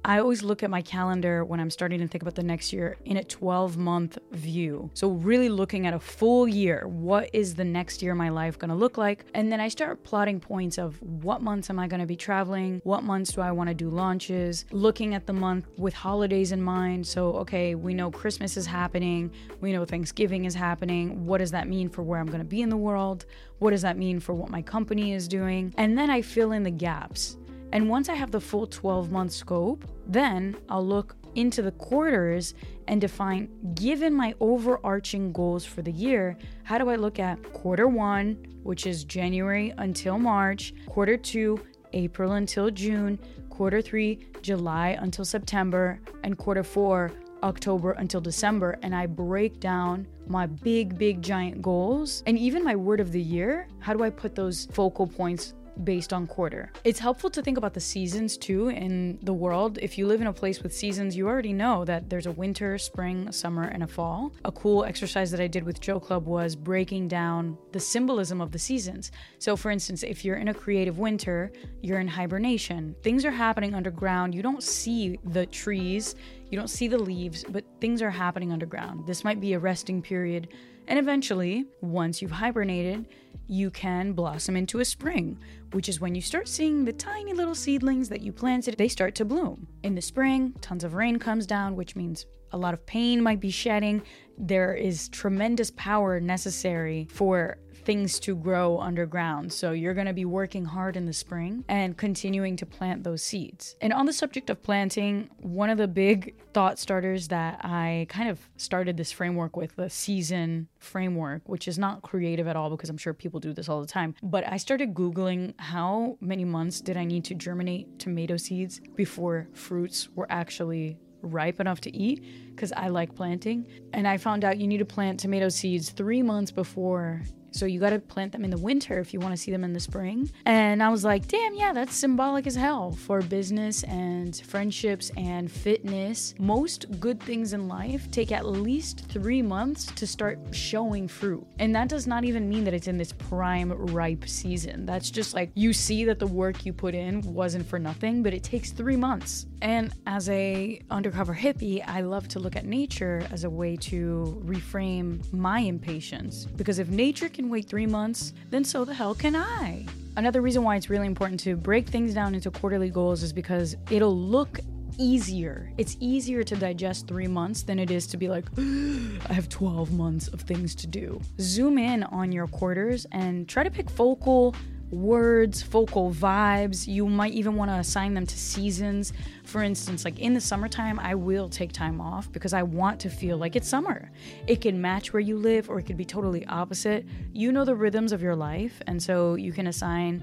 I 0.08 0.20
always 0.20 0.42
look 0.42 0.62
at 0.62 0.70
my 0.70 0.80
calendar 0.80 1.44
when 1.44 1.60
I'm 1.60 1.68
starting 1.68 2.00
to 2.00 2.08
think 2.08 2.22
about 2.22 2.34
the 2.34 2.42
next 2.42 2.72
year 2.72 2.96
in 3.04 3.18
a 3.18 3.22
12 3.22 3.76
month 3.76 4.16
view. 4.32 4.88
So, 4.94 5.10
really 5.10 5.50
looking 5.50 5.86
at 5.86 5.92
a 5.92 6.00
full 6.00 6.48
year. 6.48 6.88
What 6.88 7.28
is 7.34 7.54
the 7.54 7.64
next 7.64 8.00
year 8.00 8.12
of 8.12 8.18
my 8.18 8.30
life 8.30 8.58
going 8.58 8.70
to 8.70 8.74
look 8.74 8.96
like? 8.96 9.26
And 9.34 9.52
then 9.52 9.60
I 9.60 9.68
start 9.68 10.02
plotting 10.04 10.40
points 10.40 10.78
of 10.78 10.98
what 11.02 11.42
months 11.42 11.68
am 11.68 11.78
I 11.78 11.88
going 11.88 12.00
to 12.00 12.06
be 12.06 12.16
traveling? 12.16 12.80
What 12.84 13.02
months 13.02 13.32
do 13.32 13.42
I 13.42 13.52
want 13.52 13.68
to 13.68 13.74
do 13.74 13.90
launches? 13.90 14.64
Looking 14.70 15.14
at 15.14 15.26
the 15.26 15.34
month 15.34 15.66
with 15.76 15.92
holidays 15.92 16.52
in 16.52 16.62
mind. 16.62 17.06
So, 17.06 17.34
okay, 17.34 17.74
we 17.74 17.92
know 17.92 18.10
Christmas 18.10 18.56
is 18.56 18.64
happening. 18.64 19.30
We 19.60 19.72
know 19.74 19.84
Thanksgiving 19.84 20.46
is 20.46 20.54
happening. 20.54 21.26
What 21.26 21.36
does 21.36 21.50
that 21.50 21.68
mean 21.68 21.90
for 21.90 22.02
where 22.02 22.18
I'm 22.18 22.28
going 22.28 22.38
to 22.38 22.46
be 22.46 22.62
in 22.62 22.70
the 22.70 22.78
world? 22.78 23.26
What 23.58 23.72
does 23.72 23.82
that 23.82 23.98
mean 23.98 24.20
for 24.20 24.32
what 24.32 24.48
my 24.48 24.62
company 24.62 25.12
is 25.12 25.28
doing? 25.28 25.74
And 25.76 25.98
then 25.98 26.08
I 26.08 26.22
fill 26.22 26.52
in 26.52 26.62
the 26.62 26.70
gaps. 26.70 27.36
And 27.72 27.88
once 27.88 28.08
I 28.08 28.14
have 28.14 28.30
the 28.30 28.40
full 28.40 28.66
12 28.66 29.10
month 29.10 29.32
scope, 29.32 29.84
then 30.06 30.56
I'll 30.68 30.86
look 30.86 31.16
into 31.34 31.62
the 31.62 31.72
quarters 31.72 32.54
and 32.88 33.00
define, 33.00 33.48
given 33.74 34.14
my 34.14 34.34
overarching 34.40 35.32
goals 35.32 35.64
for 35.64 35.82
the 35.82 35.92
year, 35.92 36.36
how 36.64 36.78
do 36.78 36.88
I 36.88 36.96
look 36.96 37.18
at 37.18 37.42
quarter 37.52 37.86
one, 37.86 38.38
which 38.62 38.86
is 38.86 39.04
January 39.04 39.72
until 39.78 40.18
March, 40.18 40.72
quarter 40.86 41.16
two, 41.16 41.60
April 41.92 42.32
until 42.32 42.70
June, 42.70 43.18
quarter 43.50 43.80
three, 43.82 44.26
July 44.42 44.96
until 45.00 45.24
September, 45.24 46.00
and 46.24 46.36
quarter 46.38 46.62
four, 46.62 47.12
October 47.42 47.92
until 47.92 48.20
December. 48.20 48.78
And 48.82 48.94
I 48.94 49.06
break 49.06 49.60
down 49.60 50.06
my 50.26 50.46
big, 50.46 50.98
big, 50.98 51.22
giant 51.22 51.62
goals 51.62 52.22
and 52.26 52.38
even 52.38 52.64
my 52.64 52.76
word 52.76 53.00
of 53.00 53.12
the 53.12 53.20
year. 53.20 53.68
How 53.78 53.94
do 53.94 54.02
I 54.02 54.10
put 54.10 54.34
those 54.34 54.66
focal 54.72 55.06
points 55.06 55.54
based 55.84 56.12
on 56.12 56.26
quarter. 56.26 56.72
It's 56.84 56.98
helpful 56.98 57.30
to 57.30 57.42
think 57.42 57.58
about 57.58 57.74
the 57.74 57.80
seasons 57.80 58.36
too 58.36 58.68
in 58.68 59.18
the 59.22 59.32
world. 59.32 59.78
If 59.80 59.98
you 59.98 60.06
live 60.06 60.20
in 60.20 60.26
a 60.26 60.32
place 60.32 60.62
with 60.62 60.74
seasons, 60.74 61.16
you 61.16 61.26
already 61.26 61.52
know 61.52 61.84
that 61.84 62.10
there's 62.10 62.26
a 62.26 62.32
winter, 62.32 62.78
spring, 62.78 63.30
summer, 63.32 63.64
and 63.64 63.82
a 63.82 63.86
fall. 63.86 64.32
A 64.44 64.52
cool 64.52 64.84
exercise 64.84 65.30
that 65.30 65.40
I 65.40 65.46
did 65.46 65.64
with 65.64 65.80
JoClub 65.80 66.22
was 66.22 66.56
breaking 66.56 67.08
down 67.08 67.56
the 67.72 67.80
symbolism 67.80 68.40
of 68.40 68.52
the 68.52 68.58
seasons. 68.58 69.10
So, 69.38 69.56
for 69.56 69.70
instance, 69.70 70.02
if 70.02 70.24
you're 70.24 70.36
in 70.36 70.48
a 70.48 70.54
creative 70.54 70.98
winter, 70.98 71.52
you're 71.82 72.00
in 72.00 72.08
hibernation. 72.08 72.94
Things 73.02 73.24
are 73.24 73.30
happening 73.30 73.74
underground. 73.74 74.34
You 74.34 74.42
don't 74.42 74.62
see 74.62 75.18
the 75.24 75.46
trees, 75.46 76.14
you 76.50 76.58
don't 76.58 76.68
see 76.68 76.88
the 76.88 76.98
leaves, 76.98 77.44
but 77.48 77.64
things 77.80 78.02
are 78.02 78.10
happening 78.10 78.52
underground. 78.52 79.06
This 79.06 79.24
might 79.24 79.40
be 79.40 79.52
a 79.52 79.58
resting 79.58 80.02
period. 80.02 80.48
And 80.86 80.98
eventually, 80.98 81.66
once 81.82 82.22
you've 82.22 82.30
hibernated, 82.30 83.08
you 83.48 83.70
can 83.70 84.12
blossom 84.12 84.56
into 84.56 84.80
a 84.80 84.84
spring, 84.84 85.38
which 85.72 85.88
is 85.88 86.00
when 86.00 86.14
you 86.14 86.20
start 86.20 86.46
seeing 86.46 86.84
the 86.84 86.92
tiny 86.92 87.32
little 87.32 87.54
seedlings 87.54 88.08
that 88.10 88.20
you 88.20 88.30
planted, 88.30 88.76
they 88.76 88.88
start 88.88 89.14
to 89.16 89.24
bloom. 89.24 89.66
In 89.82 89.94
the 89.94 90.02
spring, 90.02 90.54
tons 90.60 90.84
of 90.84 90.94
rain 90.94 91.18
comes 91.18 91.46
down, 91.46 91.74
which 91.74 91.96
means 91.96 92.26
a 92.52 92.58
lot 92.58 92.74
of 92.74 92.84
pain 92.86 93.22
might 93.22 93.40
be 93.40 93.50
shedding. 93.50 94.02
There 94.36 94.74
is 94.74 95.08
tremendous 95.08 95.70
power 95.72 96.20
necessary 96.20 97.08
for 97.10 97.58
things 97.88 98.20
to 98.20 98.36
grow 98.36 98.78
underground. 98.78 99.50
So 99.50 99.72
you're 99.72 99.94
going 99.94 100.08
to 100.08 100.12
be 100.12 100.26
working 100.26 100.66
hard 100.66 100.94
in 100.94 101.06
the 101.06 101.12
spring 101.14 101.64
and 101.70 101.96
continuing 101.96 102.54
to 102.56 102.66
plant 102.66 103.02
those 103.02 103.22
seeds. 103.22 103.76
And 103.80 103.94
on 103.94 104.04
the 104.04 104.12
subject 104.12 104.50
of 104.50 104.62
planting, 104.62 105.30
one 105.38 105.70
of 105.70 105.78
the 105.78 105.88
big 105.88 106.34
thought 106.52 106.78
starters 106.78 107.28
that 107.28 107.64
I 107.64 108.04
kind 108.10 108.28
of 108.28 108.46
started 108.58 108.98
this 108.98 109.10
framework 109.10 109.56
with, 109.56 109.74
the 109.76 109.88
season 109.88 110.68
framework, 110.78 111.48
which 111.48 111.66
is 111.66 111.78
not 111.78 112.02
creative 112.02 112.46
at 112.46 112.56
all 112.56 112.68
because 112.68 112.90
I'm 112.90 112.98
sure 112.98 113.14
people 113.14 113.40
do 113.40 113.54
this 113.54 113.70
all 113.70 113.80
the 113.80 113.86
time. 113.86 114.14
But 114.22 114.46
I 114.46 114.58
started 114.58 114.92
Googling 114.92 115.58
how 115.58 116.18
many 116.20 116.44
months 116.44 116.82
did 116.82 116.98
I 116.98 117.06
need 117.06 117.24
to 117.24 117.34
germinate 117.34 117.98
tomato 117.98 118.36
seeds 118.36 118.82
before 118.96 119.48
fruits 119.54 120.10
were 120.14 120.26
actually 120.28 120.98
ripe 121.22 121.58
enough 121.58 121.80
to 121.80 121.96
eat 121.96 122.22
because 122.50 122.70
I 122.72 122.88
like 122.88 123.14
planting. 123.14 123.66
And 123.94 124.06
I 124.06 124.18
found 124.18 124.44
out 124.44 124.58
you 124.58 124.66
need 124.66 124.78
to 124.78 124.84
plant 124.84 125.18
tomato 125.18 125.48
seeds 125.48 125.88
three 125.88 126.22
months 126.22 126.50
before 126.50 127.22
so 127.50 127.66
you 127.66 127.80
got 127.80 127.90
to 127.90 127.98
plant 127.98 128.32
them 128.32 128.44
in 128.44 128.50
the 128.50 128.58
winter 128.58 128.98
if 128.98 129.12
you 129.12 129.20
want 129.20 129.32
to 129.32 129.36
see 129.36 129.50
them 129.50 129.64
in 129.64 129.72
the 129.72 129.80
spring. 129.80 130.30
And 130.46 130.82
I 130.82 130.88
was 130.88 131.04
like, 131.04 131.28
damn, 131.28 131.54
yeah, 131.54 131.72
that's 131.72 131.94
symbolic 131.94 132.46
as 132.46 132.54
hell 132.54 132.92
for 132.92 133.20
business 133.22 133.82
and 133.84 134.36
friendships 134.36 135.10
and 135.16 135.50
fitness. 135.50 136.34
Most 136.38 137.00
good 137.00 137.20
things 137.20 137.52
in 137.52 137.68
life 137.68 138.10
take 138.10 138.32
at 138.32 138.46
least 138.46 139.06
three 139.08 139.42
months 139.42 139.86
to 139.86 140.06
start 140.06 140.38
showing 140.52 141.08
fruit. 141.08 141.46
And 141.58 141.74
that 141.74 141.88
does 141.88 142.06
not 142.06 142.24
even 142.24 142.48
mean 142.48 142.64
that 142.64 142.74
it's 142.74 142.88
in 142.88 142.98
this 142.98 143.12
prime 143.12 143.72
ripe 143.72 144.28
season. 144.28 144.86
That's 144.86 145.10
just 145.10 145.34
like 145.34 145.50
you 145.54 145.72
see 145.72 146.04
that 146.04 146.18
the 146.18 146.26
work 146.26 146.66
you 146.66 146.72
put 146.72 146.94
in 146.94 147.20
wasn't 147.22 147.66
for 147.66 147.78
nothing, 147.78 148.22
but 148.22 148.34
it 148.34 148.42
takes 148.42 148.70
three 148.70 148.96
months. 148.96 149.46
And 149.62 149.92
as 150.06 150.28
a 150.28 150.80
undercover 150.90 151.34
hippie, 151.34 151.82
I 151.86 152.02
love 152.02 152.28
to 152.28 152.38
look 152.38 152.56
at 152.56 152.64
nature 152.64 153.26
as 153.30 153.44
a 153.44 153.50
way 153.50 153.76
to 153.76 154.42
reframe 154.44 155.20
my 155.32 155.60
impatience. 155.60 156.44
Because 156.44 156.78
if 156.78 156.88
nature 156.88 157.28
wait 157.50 157.68
three 157.68 157.86
months, 157.86 158.32
then 158.50 158.64
so 158.64 158.84
the 158.84 158.94
hell 158.94 159.14
can 159.14 159.36
I. 159.36 159.86
Another 160.16 160.40
reason 160.40 160.62
why 160.64 160.76
it's 160.76 160.90
really 160.90 161.06
important 161.06 161.40
to 161.40 161.56
break 161.56 161.88
things 161.88 162.14
down 162.14 162.34
into 162.34 162.50
quarterly 162.50 162.90
goals 162.90 163.22
is 163.22 163.32
because 163.32 163.76
it'll 163.90 164.16
look 164.16 164.60
easier. 164.98 165.72
It's 165.78 165.96
easier 166.00 166.42
to 166.42 166.56
digest 166.56 167.06
three 167.06 167.28
months 167.28 167.62
than 167.62 167.78
it 167.78 167.90
is 167.90 168.06
to 168.08 168.16
be 168.16 168.28
like, 168.28 168.44
I 168.58 169.32
have 169.32 169.48
12 169.48 169.92
months 169.92 170.28
of 170.28 170.40
things 170.40 170.74
to 170.76 170.86
do. 170.86 171.20
Zoom 171.40 171.78
in 171.78 172.02
on 172.02 172.32
your 172.32 172.48
quarters 172.48 173.06
and 173.12 173.48
try 173.48 173.62
to 173.62 173.70
pick 173.70 173.88
focal 173.88 174.54
words, 174.90 175.62
focal 175.62 176.12
vibes. 176.12 176.86
You 176.86 177.06
might 177.06 177.32
even 177.32 177.56
want 177.56 177.70
to 177.70 177.76
assign 177.76 178.14
them 178.14 178.26
to 178.26 178.38
seasons. 178.38 179.12
For 179.44 179.62
instance, 179.62 180.04
like 180.04 180.18
in 180.18 180.34
the 180.34 180.40
summertime, 180.40 180.98
I 180.98 181.14
will 181.14 181.48
take 181.48 181.72
time 181.72 182.00
off 182.00 182.30
because 182.32 182.52
I 182.52 182.62
want 182.62 183.00
to 183.00 183.10
feel 183.10 183.38
like 183.38 183.56
it's 183.56 183.68
summer. 183.68 184.10
It 184.46 184.60
can 184.60 184.80
match 184.80 185.12
where 185.12 185.20
you 185.20 185.36
live 185.36 185.68
or 185.70 185.78
it 185.78 185.84
could 185.84 185.96
be 185.96 186.04
totally 186.04 186.46
opposite. 186.46 187.06
You 187.32 187.52
know 187.52 187.64
the 187.64 187.74
rhythms 187.74 188.12
of 188.12 188.22
your 188.22 188.36
life, 188.36 188.82
and 188.86 189.02
so 189.02 189.34
you 189.34 189.52
can 189.52 189.66
assign 189.66 190.22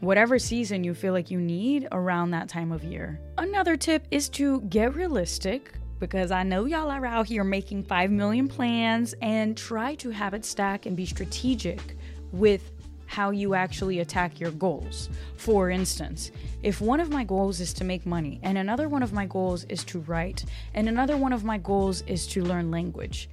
whatever 0.00 0.38
season 0.38 0.82
you 0.82 0.94
feel 0.94 1.12
like 1.12 1.30
you 1.30 1.40
need 1.40 1.86
around 1.92 2.32
that 2.32 2.48
time 2.48 2.72
of 2.72 2.82
year. 2.82 3.20
Another 3.38 3.76
tip 3.76 4.06
is 4.10 4.28
to 4.30 4.60
get 4.62 4.94
realistic 4.94 5.74
because 6.00 6.32
I 6.32 6.42
know 6.42 6.64
y'all 6.64 6.90
are 6.90 7.06
out 7.06 7.28
here 7.28 7.44
making 7.44 7.84
5 7.84 8.10
million 8.10 8.48
plans 8.48 9.14
and 9.22 9.56
try 9.56 9.94
to 9.96 10.10
habit 10.10 10.44
stack 10.44 10.86
and 10.86 10.96
be 10.96 11.06
strategic 11.06 11.96
with 12.32 12.71
how 13.12 13.28
you 13.28 13.54
actually 13.54 13.98
attack 13.98 14.40
your 14.40 14.52
goals. 14.52 15.10
For 15.36 15.68
instance, 15.68 16.30
if 16.62 16.80
one 16.80 16.98
of 16.98 17.10
my 17.10 17.24
goals 17.24 17.60
is 17.60 17.74
to 17.74 17.84
make 17.84 18.06
money, 18.06 18.40
and 18.42 18.56
another 18.56 18.88
one 18.88 19.02
of 19.02 19.12
my 19.12 19.26
goals 19.26 19.64
is 19.64 19.84
to 19.84 19.98
write, 20.00 20.46
and 20.72 20.88
another 20.88 21.18
one 21.18 21.34
of 21.34 21.44
my 21.44 21.58
goals 21.58 22.00
is 22.06 22.26
to 22.28 22.42
learn 22.42 22.70
language, 22.70 23.28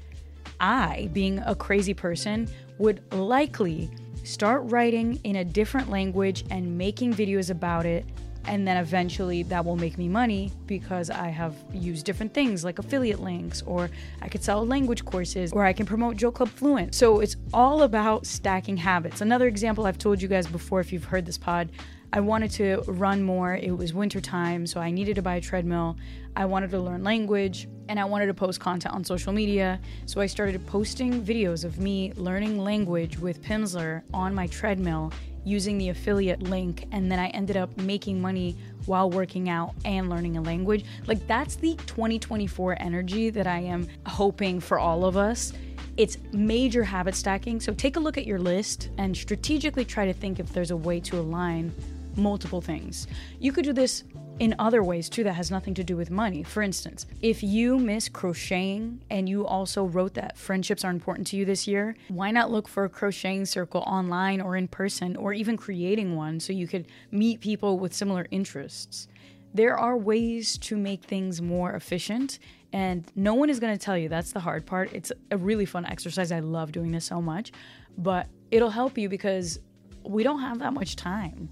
I, 0.60 1.10
being 1.14 1.40
a 1.40 1.56
crazy 1.56 1.94
person, 1.94 2.50
would 2.78 3.02
likely 3.14 3.90
start 4.26 4.64
writing 4.66 5.18
in 5.24 5.38
a 5.38 5.46
different 5.46 5.90
language 5.90 6.44
and 6.50 6.78
making 6.78 7.14
videos 7.14 7.50
about 7.50 7.86
it 7.86 8.06
and 8.50 8.68
then 8.68 8.78
eventually 8.78 9.44
that 9.44 9.64
will 9.64 9.76
make 9.76 9.96
me 10.00 10.10
money 10.10 10.52
because 10.66 11.12
I 11.12 11.28
have 11.28 11.54
used 11.72 12.04
different 12.04 12.34
things 12.34 12.66
like 12.66 12.80
affiliate 12.80 13.20
links, 13.20 13.62
or 13.62 13.92
I 14.24 14.28
could 14.28 14.44
sell 14.44 14.66
language 14.66 15.06
courses, 15.06 15.54
or 15.54 15.64
I 15.64 15.72
can 15.72 15.86
promote 15.86 16.18
JoClub 16.18 16.50
Fluent. 16.50 16.96
So 16.96 17.20
it's 17.20 17.36
all 17.54 17.84
about 17.84 18.26
stacking 18.26 18.76
habits. 18.76 19.22
Another 19.22 19.48
example 19.48 19.86
I've 19.86 20.00
told 20.00 20.20
you 20.20 20.28
guys 20.28 20.48
before, 20.48 20.80
if 20.80 20.92
you've 20.92 21.04
heard 21.04 21.28
this 21.28 21.38
pod, 21.38 21.70
I 22.12 22.22
wanted 22.22 22.50
to 22.54 22.82
run 22.88 23.22
more. 23.22 23.54
It 23.54 23.78
was 23.78 23.94
winter 23.94 24.20
time, 24.20 24.66
so 24.66 24.80
I 24.80 24.90
needed 24.90 25.16
to 25.18 25.22
buy 25.22 25.36
a 25.36 25.42
treadmill. 25.42 25.96
I 26.36 26.46
wanted 26.46 26.72
to 26.72 26.80
learn 26.80 27.04
language 27.04 27.68
and 27.88 28.00
I 28.00 28.06
wanted 28.06 28.28
to 28.28 28.34
post 28.34 28.60
content 28.60 28.96
on 28.96 29.04
social 29.04 29.32
media. 29.32 29.80
So 30.08 30.22
I 30.22 30.26
started 30.26 30.66
posting 30.66 31.24
videos 31.24 31.64
of 31.64 31.78
me 31.78 32.14
learning 32.16 32.58
language 32.58 33.20
with 33.20 33.44
Pimsleur 33.44 34.02
on 34.12 34.34
my 34.34 34.48
treadmill 34.48 35.12
using 35.44 35.78
the 35.78 35.90
affiliate 35.90 36.44
link 36.44 36.86
and 36.92 37.12
then 37.12 37.20
I 37.20 37.28
ended 37.30 37.58
up 37.58 37.76
making 37.78 38.22
money 38.22 38.58
while 38.86 39.10
working 39.10 39.50
out 39.50 39.74
and 39.86 40.10
learning 40.10 40.38
a 40.38 40.42
language. 40.42 40.86
Like 41.08 41.26
that's 41.28 41.56
the 41.56 41.76
2024 41.86 42.78
energy 42.82 43.30
that 43.30 43.48
I 43.48 43.60
am 43.60 43.88
hoping 44.06 44.60
for 44.60 44.80
all 44.80 45.06
of 45.06 45.18
us. 45.18 45.54
It's 45.98 46.18
major 46.32 46.84
habit 46.84 47.16
stacking. 47.16 47.60
So 47.60 47.74
take 47.74 47.98
a 47.98 48.00
look 48.00 48.18
at 48.18 48.26
your 48.26 48.40
list 48.40 48.90
and 48.98 49.16
strategically 49.16 49.86
try 49.86 50.06
to 50.06 50.14
think 50.14 50.40
if 50.40 50.52
there's 50.54 50.72
a 50.72 50.78
way 50.78 51.00
to 51.02 51.20
align 51.20 51.74
multiple 52.16 52.62
things. 52.62 53.08
You 53.40 53.52
could 53.52 53.66
do 53.66 53.74
this 53.74 54.04
in 54.40 54.56
other 54.58 54.82
ways 54.82 55.10
too 55.10 55.24
that 55.26 55.34
has 55.34 55.52
nothing 55.52 55.74
to 55.74 55.84
do 55.84 55.98
with 55.98 56.10
money. 56.10 56.44
For 56.44 56.64
instance, 56.64 57.06
if 57.22 57.44
you 57.44 57.78
miss 57.78 58.08
crocheting 58.08 59.02
and 59.10 59.28
you 59.28 59.46
also 59.46 59.84
wrote 59.84 60.14
that 60.14 60.38
friendships 60.38 60.86
are 60.86 60.92
important 60.92 61.28
to 61.28 61.38
you 61.38 61.46
this 61.46 61.68
year, 61.68 61.96
why 62.08 62.32
not 62.32 62.50
look 62.50 62.68
for 62.68 62.86
a 62.86 62.90
crocheting 62.90 63.46
circle 63.46 63.82
online 63.82 64.40
or 64.42 64.56
in 64.56 64.68
person 64.68 65.16
or 65.18 65.34
even 65.34 65.58
creating 65.58 66.16
one 66.16 66.40
so 66.40 66.54
you 66.54 66.68
could 66.68 66.88
meet 67.12 67.42
people 67.42 67.78
with 67.78 67.94
similar 67.94 68.28
interests? 68.32 69.08
There 69.54 69.78
are 69.78 69.98
ways 69.98 70.58
to 70.60 70.78
make 70.78 71.04
things 71.04 71.42
more 71.42 71.74
efficient 71.74 72.40
and 72.72 73.12
no 73.16 73.34
one 73.34 73.50
is 73.50 73.60
going 73.60 73.78
to 73.78 73.84
tell 73.84 73.98
you 73.98 74.08
that's 74.08 74.32
the 74.32 74.40
hard 74.40 74.66
part. 74.66 74.94
It's 74.94 75.12
a 75.32 75.38
really 75.38 75.66
fun 75.66 75.86
exercise. 75.86 76.32
I 76.32 76.40
love 76.40 76.72
doing 76.72 76.92
this 76.92 77.06
so 77.06 77.22
much, 77.22 77.52
but 77.98 78.28
it'll 78.52 78.70
help 78.70 78.98
you 78.98 79.10
because 79.10 79.60
we 80.04 80.24
don't 80.24 80.40
have 80.40 80.60
that 80.60 80.74
much 80.74 80.96
time. 80.96 81.50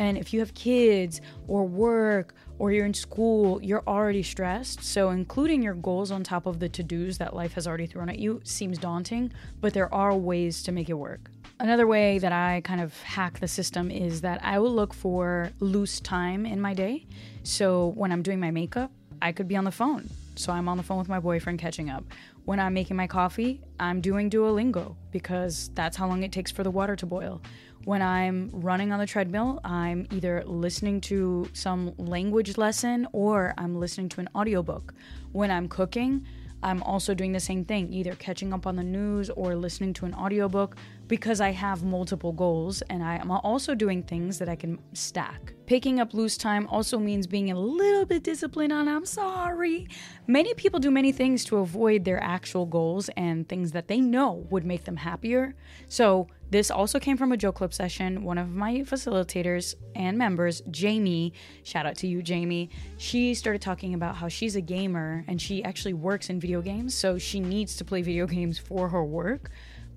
And 0.00 0.16
if 0.16 0.32
you 0.32 0.40
have 0.40 0.54
kids 0.54 1.20
or 1.46 1.66
work 1.66 2.34
or 2.58 2.72
you're 2.72 2.86
in 2.86 2.94
school, 2.94 3.62
you're 3.62 3.82
already 3.86 4.22
stressed. 4.22 4.82
So, 4.82 5.10
including 5.10 5.62
your 5.62 5.74
goals 5.74 6.10
on 6.10 6.24
top 6.24 6.46
of 6.46 6.58
the 6.58 6.70
to 6.70 6.82
dos 6.82 7.18
that 7.18 7.36
life 7.36 7.52
has 7.52 7.66
already 7.66 7.84
thrown 7.84 8.08
at 8.08 8.18
you 8.18 8.40
seems 8.42 8.78
daunting, 8.78 9.30
but 9.60 9.74
there 9.74 9.92
are 9.92 10.16
ways 10.16 10.62
to 10.62 10.72
make 10.72 10.88
it 10.88 10.94
work. 10.94 11.30
Another 11.58 11.86
way 11.86 12.18
that 12.18 12.32
I 12.32 12.62
kind 12.64 12.80
of 12.80 12.98
hack 13.02 13.40
the 13.40 13.48
system 13.48 13.90
is 13.90 14.22
that 14.22 14.42
I 14.42 14.58
will 14.58 14.72
look 14.72 14.94
for 14.94 15.50
loose 15.60 16.00
time 16.00 16.46
in 16.46 16.62
my 16.62 16.72
day. 16.72 17.06
So, 17.42 17.88
when 17.88 18.10
I'm 18.10 18.22
doing 18.22 18.40
my 18.40 18.50
makeup, 18.50 18.90
I 19.20 19.32
could 19.32 19.48
be 19.48 19.56
on 19.56 19.64
the 19.64 19.70
phone. 19.70 20.08
So, 20.34 20.50
I'm 20.50 20.66
on 20.66 20.78
the 20.78 20.82
phone 20.82 20.96
with 20.96 21.10
my 21.10 21.20
boyfriend 21.20 21.58
catching 21.58 21.90
up. 21.90 22.04
When 22.46 22.58
I'm 22.58 22.72
making 22.72 22.96
my 22.96 23.06
coffee, 23.06 23.60
I'm 23.78 24.00
doing 24.00 24.30
Duolingo 24.30 24.96
because 25.12 25.70
that's 25.74 25.98
how 25.98 26.08
long 26.08 26.22
it 26.22 26.32
takes 26.32 26.50
for 26.50 26.64
the 26.64 26.70
water 26.70 26.96
to 26.96 27.04
boil 27.04 27.42
when 27.84 28.02
I'm 28.02 28.50
running 28.52 28.92
on 28.92 28.98
the 28.98 29.06
treadmill, 29.06 29.60
I'm 29.64 30.06
either 30.10 30.42
listening 30.44 31.00
to 31.02 31.48
some 31.52 31.94
language 31.96 32.58
lesson 32.58 33.08
or 33.12 33.54
I'm 33.56 33.78
listening 33.78 34.08
to 34.10 34.20
an 34.20 34.28
audiobook. 34.34 34.92
When 35.32 35.50
I'm 35.50 35.68
cooking, 35.68 36.26
I'm 36.62 36.82
also 36.82 37.14
doing 37.14 37.32
the 37.32 37.40
same 37.40 37.64
thing, 37.64 37.90
either 37.92 38.14
catching 38.14 38.52
up 38.52 38.66
on 38.66 38.76
the 38.76 38.84
news 38.84 39.30
or 39.30 39.54
listening 39.54 39.94
to 39.94 40.06
an 40.06 40.14
audiobook 40.14 40.76
because 41.10 41.40
I 41.40 41.50
have 41.50 41.82
multiple 41.82 42.30
goals 42.30 42.82
and 42.82 43.02
I 43.02 43.16
am 43.16 43.32
also 43.32 43.74
doing 43.74 44.04
things 44.04 44.38
that 44.38 44.48
I 44.48 44.54
can 44.54 44.78
stack. 44.92 45.54
Picking 45.66 45.98
up 45.98 46.14
loose 46.14 46.36
time 46.36 46.68
also 46.68 47.00
means 47.00 47.26
being 47.26 47.50
a 47.50 47.58
little 47.58 48.06
bit 48.06 48.22
disciplined 48.22 48.72
on 48.72 48.86
I'm 48.86 49.04
sorry. 49.04 49.88
Many 50.28 50.54
people 50.54 50.78
do 50.78 50.90
many 50.90 51.10
things 51.10 51.44
to 51.46 51.56
avoid 51.58 52.04
their 52.04 52.22
actual 52.22 52.64
goals 52.64 53.10
and 53.16 53.48
things 53.48 53.72
that 53.72 53.88
they 53.88 54.00
know 54.00 54.46
would 54.50 54.64
make 54.64 54.84
them 54.84 54.96
happier. 54.96 55.56
So, 55.88 56.28
this 56.50 56.68
also 56.68 56.98
came 56.98 57.16
from 57.16 57.30
a 57.30 57.36
JoClub 57.36 57.72
session. 57.72 58.24
One 58.24 58.36
of 58.36 58.50
my 58.50 58.78
facilitators 58.78 59.76
and 59.94 60.18
members, 60.18 60.62
Jamie, 60.68 61.32
shout 61.62 61.86
out 61.86 61.94
to 61.98 62.08
you, 62.08 62.22
Jamie, 62.22 62.70
she 62.96 63.34
started 63.34 63.62
talking 63.62 63.94
about 63.94 64.16
how 64.16 64.26
she's 64.26 64.56
a 64.56 64.60
gamer 64.60 65.24
and 65.28 65.40
she 65.40 65.62
actually 65.62 65.94
works 65.94 66.28
in 66.28 66.40
video 66.40 66.60
games. 66.60 66.92
So 66.92 67.18
she 67.18 67.38
needs 67.38 67.76
to 67.76 67.84
play 67.84 68.02
video 68.02 68.26
games 68.26 68.58
for 68.58 68.88
her 68.88 69.04
work. 69.04 69.52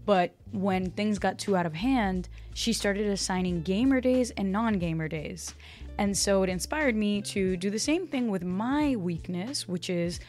But 0.05 0.35
when 0.51 0.91
things 0.91 1.19
got 1.19 1.37
too 1.37 1.55
out 1.55 1.65
of 1.65 1.73
hand, 1.73 2.29
she 2.53 2.73
started 2.73 3.07
assigning 3.07 3.61
gamer 3.61 4.01
days 4.01 4.31
and 4.31 4.51
non 4.51 4.79
gamer 4.79 5.07
days. 5.07 5.55
And 5.97 6.17
so 6.17 6.43
it 6.43 6.49
inspired 6.49 6.95
me 6.95 7.21
to 7.23 7.55
do 7.57 7.69
the 7.69 7.79
same 7.79 8.07
thing 8.07 8.29
with 8.29 8.43
my 8.43 8.95
weakness, 8.95 9.67
which 9.67 9.89
is 9.89 10.19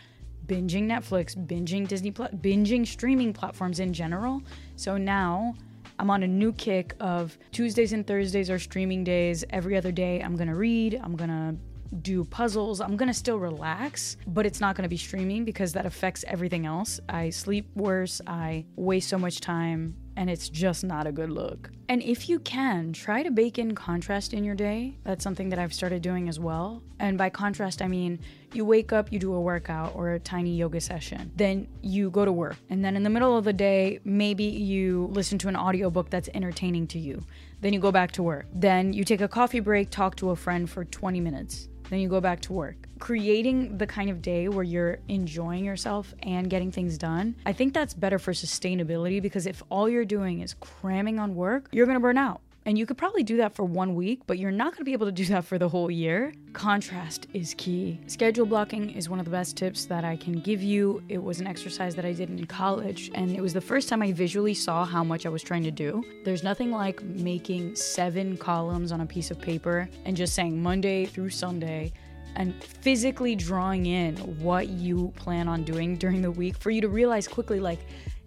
binging 0.46 0.84
Netflix, 0.84 1.34
binging 1.34 1.88
Disney, 1.88 2.12
binging 2.12 2.87
streaming 2.87 3.32
platforms 3.32 3.80
in 3.80 3.92
general. 3.92 4.42
So 4.76 4.96
now 4.96 5.54
I'm 5.98 6.10
on 6.10 6.22
a 6.22 6.28
new 6.28 6.52
kick 6.52 6.94
of 7.00 7.37
Tuesdays 7.52 7.92
and 7.92 8.06
Thursdays 8.06 8.50
are 8.50 8.58
streaming 8.58 9.04
days. 9.04 9.44
Every 9.50 9.76
other 9.76 9.92
day, 9.92 10.20
I'm 10.20 10.37
gonna 10.37 10.54
read, 10.54 11.00
I'm 11.02 11.16
gonna 11.16 11.56
do 12.02 12.24
puzzles. 12.24 12.80
I'm 12.80 12.96
gonna 12.96 13.14
still 13.14 13.38
relax, 13.38 14.16
but 14.26 14.46
it's 14.46 14.61
not 14.61 14.76
gonna 14.76 14.88
be 14.88 14.96
streaming 14.96 15.44
because 15.44 15.72
that 15.72 15.87
affects 15.87 16.24
everything 16.26 16.66
else. 16.66 17.00
I 17.09 17.30
sleep 17.30 17.68
worse, 17.74 18.20
I 18.26 18.64
waste 18.76 19.09
so 19.09 19.18
much 19.18 19.40
time, 19.40 19.94
and 20.16 20.30
it's 20.30 20.48
just 20.48 20.85
not 20.85 21.07
a 21.07 21.12
good 21.12 21.30
look. 21.30 21.70
And 21.88 22.02
if 22.02 22.28
you 22.28 22.38
can, 22.38 22.92
try 22.92 23.22
to 23.22 23.30
bake 23.30 23.59
in 23.59 23.74
contrast 23.74 24.33
in 24.33 24.44
your 24.44 24.54
day. 24.54 24.96
That's 25.04 25.22
something 25.22 25.48
that 25.50 25.59
I've 25.59 25.74
started 25.74 26.02
doing 26.02 26.28
as 26.28 26.40
well. 26.40 26.83
And 26.98 27.18
by 27.18 27.30
contrast, 27.30 27.83
I 27.83 27.88
mean 27.88 28.20
you 28.52 28.64
wake 28.64 28.92
up, 28.92 29.12
you 29.12 29.18
do 29.18 29.35
a 29.35 29.40
workout 29.40 29.94
or 29.94 30.12
a 30.12 30.20
tiny 30.20 30.57
yoga 30.57 30.80
session, 30.80 31.33
then 31.37 31.66
you 31.83 32.11
go 32.11 32.24
to 32.24 32.33
work. 32.33 32.57
And 32.70 32.85
then 32.85 32.96
in 32.96 33.02
the 33.02 33.11
middle 33.11 33.37
of 33.37 33.44
the 33.44 33.52
day, 33.52 34.00
maybe 34.04 34.44
you 34.44 35.09
listen 35.12 35.38
to 35.38 35.48
an 35.48 35.57
audiobook 35.57 36.11
that's 36.11 36.28
entertaining 36.35 36.87
to 36.88 36.98
you. 36.98 37.24
Then 37.61 37.72
you 37.72 37.80
go 37.80 37.90
back 37.90 38.12
to 38.12 38.22
work. 38.22 38.46
Then 38.54 38.92
you 38.92 39.04
take 39.04 39.20
a 39.20 39.28
coffee 39.28 39.61
break, 39.61 39.90
talk 39.90 40.16
to 40.16 40.30
a 40.30 40.37
friend 40.37 40.68
for 40.70 40.85
20 40.85 41.20
minutes 41.20 41.68
then 41.90 42.01
you 42.01 42.09
go 42.09 42.20
back 42.20 42.40
to 42.42 42.53
work. 42.53 42.77
Creating 42.99 43.77
the 43.79 43.87
kind 43.87 44.09
of 44.11 44.23
day 44.23 44.49
where 44.49 44.64
you're 44.64 44.99
enjoying 45.09 45.64
yourself 45.64 46.14
and 46.23 46.49
getting 46.49 46.70
things 46.73 46.97
done, 46.97 47.35
I 47.44 47.53
think 47.53 47.75
that's 47.75 47.94
better 47.94 48.18
for 48.18 48.33
sustainability 48.33 49.20
because 49.20 49.47
if 49.47 49.62
all 49.70 49.88
you're 49.88 50.05
doing 50.05 50.40
is 50.40 50.55
cramming 50.55 51.18
on 51.18 51.35
work, 51.35 51.68
you're 51.73 51.87
gonna 51.87 52.01
burn 52.01 52.18
out. 52.18 52.40
And 52.66 52.79
you 52.79 52.87
could 52.87 52.96
probably 52.96 53.22
do 53.22 53.37
that 53.38 53.55
for 53.55 53.64
one 53.64 53.94
week, 53.94 54.22
but 54.27 54.38
you're 54.38 54.50
not 54.50 54.72
gonna 54.72 54.85
be 54.85 54.94
able 54.94 55.07
to 55.07 55.12
do 55.12 55.27
that 55.27 55.44
for 55.44 55.59
the 55.59 55.68
whole 55.68 55.90
year. 55.90 56.33
Contrast 56.55 57.27
is 57.35 57.55
key. 57.59 58.00
Schedule 58.07 58.46
blocking 58.46 58.90
is 58.90 59.11
one 59.11 59.18
of 59.18 59.27
the 59.27 59.31
best 59.31 59.57
tips 59.57 59.85
that 59.85 60.03
I 60.03 60.16
can 60.16 60.40
give 60.40 60.62
you. 60.62 61.03
It 61.11 61.22
was 61.22 61.40
an 61.40 61.46
exercise 61.46 61.94
that 61.96 62.07
I 62.07 62.12
did 62.12 62.31
in 62.31 62.46
college, 62.46 63.11
and 63.14 63.31
it 63.37 63.42
was 63.42 63.53
the 63.53 63.61
first 63.61 63.90
time 63.90 64.00
I 64.00 64.12
visually 64.12 64.55
saw 64.55 64.85
how 64.85 65.05
much 65.05 65.27
I 65.27 65.29
was 65.29 65.42
trying 65.42 65.64
to 65.64 65.70
do. 65.70 66.03
There's 66.24 66.42
nothing 66.42 66.70
like 66.70 67.03
making 67.03 67.77
seven 67.77 68.37
columns 68.38 68.92
on 68.92 69.03
a 69.03 69.07
piece 69.07 69.31
of 69.31 69.38
paper 69.38 69.88
and 70.07 70.16
just 70.16 70.35
saying 70.35 70.62
Monday 70.62 71.05
through 71.05 71.31
Sunday 71.31 71.92
and 72.37 72.55
physically 72.64 73.37
drawing 73.37 73.87
in 73.87 74.16
what 74.40 74.68
you 74.68 75.12
plan 75.16 75.48
on 75.48 75.64
doing 75.64 75.96
during 75.96 76.22
the 76.22 76.31
week 76.31 76.57
for 76.57 76.70
you 76.70 76.81
to 76.81 76.88
realize 76.88 77.29
quickly, 77.29 77.61
like, 77.61 77.81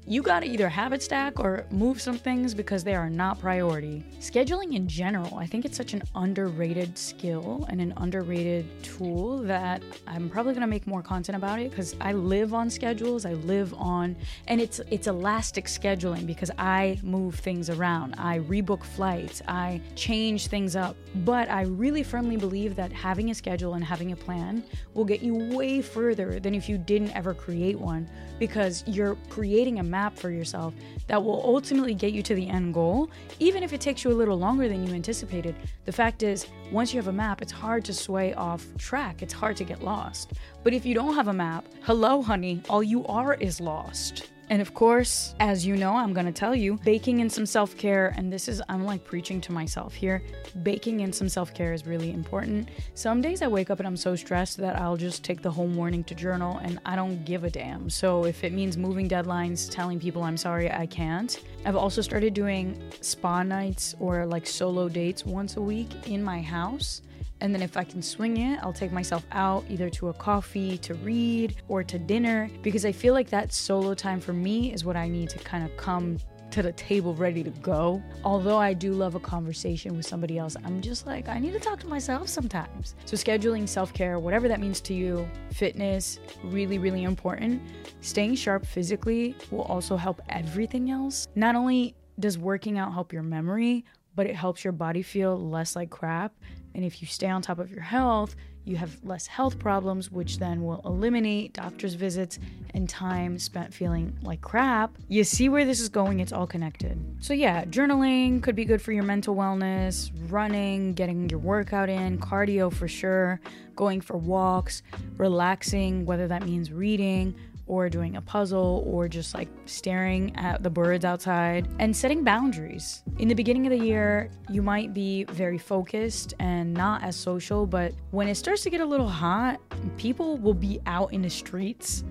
you 0.09 0.21
gotta 0.21 0.45
either 0.45 0.69
habit 0.69 1.03
stack 1.03 1.37
or 1.37 1.65
move 1.69 2.01
some 2.01 2.17
things 2.17 2.53
because 2.53 2.81
they 2.81 2.95
are 2.95 3.09
not 3.09 3.41
priority. 3.41 4.05
Scheduling 4.21 4.73
in 4.73 4.87
general, 4.87 5.37
I 5.37 5.45
think 5.45 5.65
it's 5.65 5.75
such 5.75 5.93
an 5.93 6.01
underrated 6.15 6.97
skill 6.97 7.65
and 7.69 7.81
an 7.81 7.93
underrated 7.97 8.65
tool 8.83 9.39
that 9.39 9.83
I'm 10.07 10.29
probably 10.29 10.53
gonna 10.53 10.65
make 10.65 10.87
more 10.87 11.01
content 11.01 11.35
about 11.35 11.59
it 11.59 11.71
because 11.71 11.93
I 11.99 12.13
live 12.13 12.53
on 12.53 12.69
schedules. 12.69 13.25
I 13.25 13.33
live 13.33 13.73
on, 13.73 14.15
and 14.47 14.61
it's 14.61 14.79
it's 14.89 15.07
elastic 15.07 15.65
scheduling 15.65 16.25
because 16.25 16.51
I 16.57 16.97
move 17.03 17.35
things 17.35 17.69
around. 17.69 18.15
I 18.17 18.39
rebook 18.39 18.85
flights. 18.85 19.41
I 19.45 19.81
change 19.95 20.47
things 20.47 20.77
up. 20.77 20.95
But 21.25 21.49
I 21.49 21.63
really 21.63 22.03
firmly 22.03 22.37
believe 22.37 22.77
that 22.77 22.93
having 22.93 23.29
a 23.29 23.35
schedule 23.35 23.73
and 23.73 23.83
having 23.83 24.13
a 24.13 24.15
plan 24.15 24.63
will 24.93 25.05
get 25.05 25.21
you 25.21 25.35
way 25.35 25.81
further 25.81 26.39
than 26.39 26.55
if 26.55 26.69
you 26.69 26.77
didn't 26.77 27.11
ever 27.11 27.33
create 27.33 27.77
one 27.77 28.09
because 28.39 28.83
you're 28.87 29.15
creating 29.29 29.79
a 29.79 29.83
map 29.97 30.15
for 30.15 30.29
yourself 30.29 30.75
that 31.07 31.23
will 31.23 31.41
ultimately 31.43 31.95
get 31.95 32.13
you 32.13 32.21
to 32.21 32.35
the 32.35 32.47
end 32.47 32.71
goal, 32.73 33.09
even 33.39 33.63
if 33.63 33.73
it 33.73 33.81
takes 33.81 34.03
you 34.03 34.11
a 34.11 34.19
little 34.21 34.37
longer 34.37 34.67
than 34.69 34.85
you 34.85 34.93
anticipated. 34.93 35.55
The 35.85 35.91
fact 35.91 36.21
is, 36.21 36.45
once 36.71 36.93
you 36.93 36.99
have 36.99 37.07
a 37.07 37.19
map, 37.25 37.41
it's 37.41 37.51
hard 37.51 37.83
to 37.85 37.93
sway 37.93 38.33
off 38.35 38.63
track, 38.77 39.23
it's 39.23 39.33
hard 39.33 39.57
to 39.57 39.63
get 39.63 39.83
lost. 39.83 40.33
But 40.63 40.73
if 40.73 40.85
you 40.85 40.93
don't 40.93 41.15
have 41.15 41.29
a 41.29 41.33
map, 41.33 41.65
hello, 41.81 42.21
honey, 42.21 42.61
all 42.69 42.83
you 42.83 43.05
are 43.07 43.33
is 43.33 43.59
lost. 43.59 44.29
And 44.49 44.61
of 44.61 44.73
course, 44.73 45.35
as 45.39 45.65
you 45.65 45.75
know, 45.75 45.95
I'm 45.95 46.13
gonna 46.13 46.31
tell 46.31 46.55
you, 46.55 46.79
baking 46.85 47.19
in 47.19 47.29
some 47.29 47.45
self 47.45 47.75
care, 47.75 48.13
and 48.15 48.31
this 48.31 48.47
is, 48.47 48.61
I'm 48.69 48.85
like 48.85 49.03
preaching 49.03 49.41
to 49.41 49.51
myself 49.51 49.93
here. 49.93 50.23
Baking 50.63 51.01
in 51.01 51.11
some 51.11 51.27
self 51.27 51.53
care 51.53 51.73
is 51.73 51.85
really 51.85 52.11
important. 52.11 52.69
Some 52.93 53.21
days 53.21 53.41
I 53.41 53.47
wake 53.47 53.69
up 53.69 53.79
and 53.79 53.87
I'm 53.87 53.97
so 53.97 54.15
stressed 54.15 54.57
that 54.57 54.79
I'll 54.79 54.97
just 54.97 55.23
take 55.23 55.41
the 55.41 55.51
whole 55.51 55.67
morning 55.67 56.03
to 56.05 56.15
journal 56.15 56.59
and 56.59 56.79
I 56.85 56.95
don't 56.95 57.25
give 57.25 57.43
a 57.43 57.49
damn. 57.49 57.89
So 57.89 58.25
if 58.25 58.43
it 58.43 58.53
means 58.53 58.77
moving 58.77 59.09
deadlines, 59.09 59.69
telling 59.69 59.99
people 59.99 60.23
I'm 60.23 60.37
sorry, 60.37 60.71
I 60.71 60.85
can't. 60.85 61.37
I've 61.65 61.75
also 61.75 62.01
started 62.01 62.33
doing 62.33 62.81
spa 63.01 63.43
nights 63.43 63.95
or 63.99 64.25
like 64.25 64.47
solo 64.47 64.87
dates 64.87 65.25
once 65.25 65.57
a 65.57 65.61
week 65.61 66.07
in 66.07 66.23
my 66.23 66.41
house. 66.41 67.01
And 67.41 67.53
then 67.53 67.61
if 67.61 67.77
I 67.77 67.83
can 67.83 68.01
swing 68.01 68.37
it, 68.37 68.59
I'll 68.63 68.73
take 68.73 68.91
myself 68.91 69.25
out 69.31 69.63
either 69.69 69.89
to 69.91 70.09
a 70.09 70.13
coffee, 70.13 70.77
to 70.79 70.93
read, 70.95 71.55
or 71.67 71.83
to 71.83 71.99
dinner 71.99 72.49
because 72.61 72.85
I 72.85 72.91
feel 72.91 73.13
like 73.13 73.29
that 73.29 73.53
solo 73.53 73.93
time 73.93 74.19
for 74.19 74.33
me 74.33 74.73
is 74.73 74.83
what 74.85 74.95
I 74.95 75.07
need 75.07 75.29
to 75.29 75.39
kind 75.39 75.63
of 75.63 75.75
come 75.77 76.17
to 76.51 76.61
the 76.61 76.71
table 76.73 77.13
ready 77.13 77.43
to 77.43 77.49
go. 77.49 78.01
Although 78.23 78.57
I 78.57 78.73
do 78.73 78.93
love 78.93 79.15
a 79.15 79.19
conversation 79.19 79.95
with 79.95 80.05
somebody 80.05 80.37
else, 80.37 80.55
I'm 80.63 80.81
just 80.81 81.05
like, 81.05 81.27
I 81.27 81.39
need 81.39 81.53
to 81.53 81.59
talk 81.59 81.79
to 81.81 81.87
myself 81.87 82.29
sometimes. 82.29 82.95
So, 83.05 83.15
scheduling 83.17 83.67
self 83.67 83.93
care, 83.93 84.19
whatever 84.19 84.47
that 84.47 84.59
means 84.59 84.81
to 84.81 84.93
you, 84.93 85.29
fitness, 85.51 86.19
really, 86.43 86.79
really 86.79 87.03
important. 87.03 87.61
Staying 88.01 88.35
sharp 88.35 88.65
physically 88.65 89.35
will 89.51 89.63
also 89.63 89.97
help 89.97 90.21
everything 90.29 90.89
else. 90.89 91.27
Not 91.35 91.55
only 91.55 91.95
does 92.19 92.37
working 92.37 92.77
out 92.77 92.93
help 92.93 93.13
your 93.13 93.23
memory, 93.23 93.85
but 94.17 94.25
it 94.25 94.35
helps 94.35 94.63
your 94.63 94.73
body 94.73 95.03
feel 95.03 95.37
less 95.37 95.75
like 95.75 95.91
crap. 95.91 96.33
And 96.73 96.83
if 96.83 97.01
you 97.01 97.07
stay 97.07 97.27
on 97.27 97.43
top 97.43 97.59
of 97.59 97.71
your 97.71 97.81
health, 97.81 98.35
you 98.65 98.75
have 98.75 98.97
less 99.03 99.27
health 99.27 99.59
problems, 99.59 100.11
which 100.11 100.39
then 100.39 100.63
will 100.63 100.81
eliminate 100.85 101.53
doctor's 101.53 101.93
visits 101.93 102.39
and 102.73 102.89
time 102.89 103.37
spent 103.37 103.73
feeling 103.73 104.17
like 104.23 104.41
crap. 104.41 104.97
You 105.07 105.23
see 105.23 105.49
where 105.49 105.65
this 105.65 105.79
is 105.79 105.87
going, 105.87 106.19
it's 106.19 106.33
all 106.33 106.47
connected. 106.47 106.99
So, 107.19 107.33
yeah, 107.33 107.63
journaling 107.65 108.41
could 108.41 108.55
be 108.55 108.65
good 108.65 108.81
for 108.81 108.91
your 108.91 109.03
mental 109.03 109.35
wellness, 109.35 110.11
running, 110.29 110.93
getting 110.93 111.29
your 111.29 111.39
workout 111.39 111.87
in, 111.87 112.17
cardio 112.17 112.73
for 112.73 112.87
sure, 112.87 113.39
going 113.75 114.01
for 114.01 114.17
walks, 114.17 114.81
relaxing, 115.17 116.05
whether 116.05 116.27
that 116.27 116.43
means 116.43 116.71
reading 116.71 117.35
or 117.67 117.89
doing 117.89 118.15
a 118.15 118.21
puzzle 118.21 118.83
or 118.87 119.07
just 119.07 119.33
like 119.33 119.49
staring 119.65 120.35
at 120.35 120.63
the 120.63 120.69
birds 120.69 121.05
outside 121.05 121.67
and 121.79 121.95
setting 121.95 122.23
boundaries. 122.23 123.03
In 123.19 123.27
the 123.27 123.35
beginning 123.35 123.65
of 123.65 123.77
the 123.77 123.85
year, 123.85 124.29
you 124.49 124.61
might 124.61 124.93
be 124.93 125.25
very 125.25 125.57
focused 125.57 126.33
and 126.39 126.73
not 126.73 127.03
as 127.03 127.15
social, 127.15 127.65
but 127.65 127.93
when 128.11 128.27
it 128.27 128.35
starts 128.35 128.63
to 128.63 128.69
get 128.69 128.81
a 128.81 128.85
little 128.85 129.09
hot, 129.09 129.59
people 129.97 130.37
will 130.37 130.53
be 130.53 130.79
out 130.85 131.13
in 131.13 131.21
the 131.21 131.29
streets. 131.29 132.03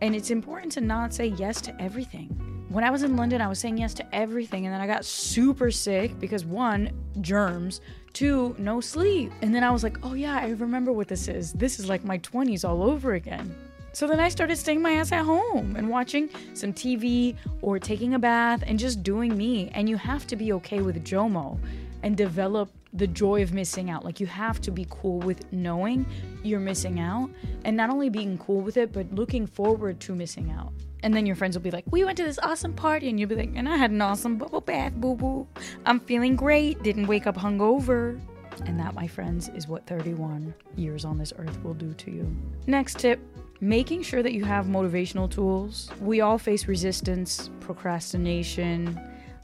And 0.00 0.14
it's 0.14 0.30
important 0.30 0.72
to 0.72 0.80
not 0.80 1.12
say 1.12 1.26
yes 1.26 1.60
to 1.62 1.82
everything. 1.82 2.48
When 2.68 2.84
I 2.84 2.90
was 2.90 3.02
in 3.02 3.16
London, 3.16 3.40
I 3.40 3.48
was 3.48 3.58
saying 3.58 3.78
yes 3.78 3.94
to 3.94 4.14
everything, 4.14 4.66
and 4.66 4.74
then 4.74 4.80
I 4.80 4.86
got 4.86 5.04
super 5.04 5.70
sick 5.70 6.18
because 6.20 6.44
one, 6.44 6.92
germs, 7.22 7.80
two, 8.12 8.54
no 8.58 8.80
sleep. 8.80 9.32
And 9.40 9.54
then 9.54 9.64
I 9.64 9.70
was 9.70 9.82
like, 9.82 9.96
oh 10.02 10.12
yeah, 10.12 10.36
I 10.36 10.50
remember 10.50 10.92
what 10.92 11.08
this 11.08 11.28
is. 11.28 11.52
This 11.54 11.78
is 11.78 11.88
like 11.88 12.04
my 12.04 12.18
20s 12.18 12.68
all 12.68 12.82
over 12.82 13.14
again. 13.14 13.54
So 13.92 14.06
then 14.06 14.20
I 14.20 14.28
started 14.28 14.56
staying 14.56 14.82
my 14.82 14.92
ass 14.92 15.12
at 15.12 15.24
home 15.24 15.76
and 15.76 15.88
watching 15.88 16.28
some 16.54 16.72
TV 16.72 17.36
or 17.62 17.78
taking 17.78 18.14
a 18.14 18.18
bath 18.18 18.62
and 18.66 18.78
just 18.78 19.02
doing 19.02 19.36
me. 19.36 19.70
And 19.74 19.88
you 19.88 19.96
have 19.96 20.26
to 20.28 20.36
be 20.36 20.52
okay 20.54 20.80
with 20.80 21.04
JOMO 21.04 21.58
and 22.02 22.16
develop 22.16 22.70
the 22.92 23.06
joy 23.06 23.42
of 23.42 23.52
missing 23.52 23.90
out. 23.90 24.04
Like 24.04 24.20
you 24.20 24.26
have 24.26 24.60
to 24.62 24.70
be 24.70 24.86
cool 24.88 25.18
with 25.20 25.52
knowing 25.52 26.06
you're 26.42 26.60
missing 26.60 27.00
out 27.00 27.30
and 27.64 27.76
not 27.76 27.90
only 27.90 28.08
being 28.08 28.38
cool 28.38 28.60
with 28.60 28.76
it, 28.76 28.92
but 28.92 29.12
looking 29.12 29.46
forward 29.46 30.00
to 30.00 30.14
missing 30.14 30.50
out. 30.50 30.72
And 31.02 31.14
then 31.14 31.26
your 31.26 31.36
friends 31.36 31.56
will 31.56 31.62
be 31.62 31.70
like, 31.70 31.84
We 31.90 32.04
went 32.04 32.16
to 32.18 32.24
this 32.24 32.38
awesome 32.42 32.72
party. 32.72 33.08
And 33.08 33.20
you'll 33.20 33.28
be 33.28 33.36
like, 33.36 33.52
And 33.54 33.68
I 33.68 33.76
had 33.76 33.90
an 33.90 34.02
awesome 34.02 34.36
bubble 34.36 34.60
bath, 34.60 34.94
boo 34.94 35.14
boo. 35.14 35.46
I'm 35.86 36.00
feeling 36.00 36.34
great. 36.34 36.82
Didn't 36.82 37.06
wake 37.06 37.26
up 37.26 37.36
hungover. 37.36 38.20
And 38.66 38.78
that, 38.80 38.94
my 38.94 39.06
friends, 39.06 39.48
is 39.50 39.68
what 39.68 39.86
31 39.86 40.52
years 40.76 41.04
on 41.04 41.16
this 41.16 41.32
earth 41.38 41.62
will 41.62 41.74
do 41.74 41.94
to 41.94 42.10
you. 42.10 42.36
Next 42.66 42.98
tip 42.98 43.20
making 43.60 44.02
sure 44.02 44.22
that 44.22 44.32
you 44.32 44.44
have 44.44 44.66
motivational 44.66 45.30
tools. 45.30 45.90
We 46.00 46.20
all 46.20 46.38
face 46.38 46.68
resistance, 46.68 47.50
procrastination, 47.60 49.00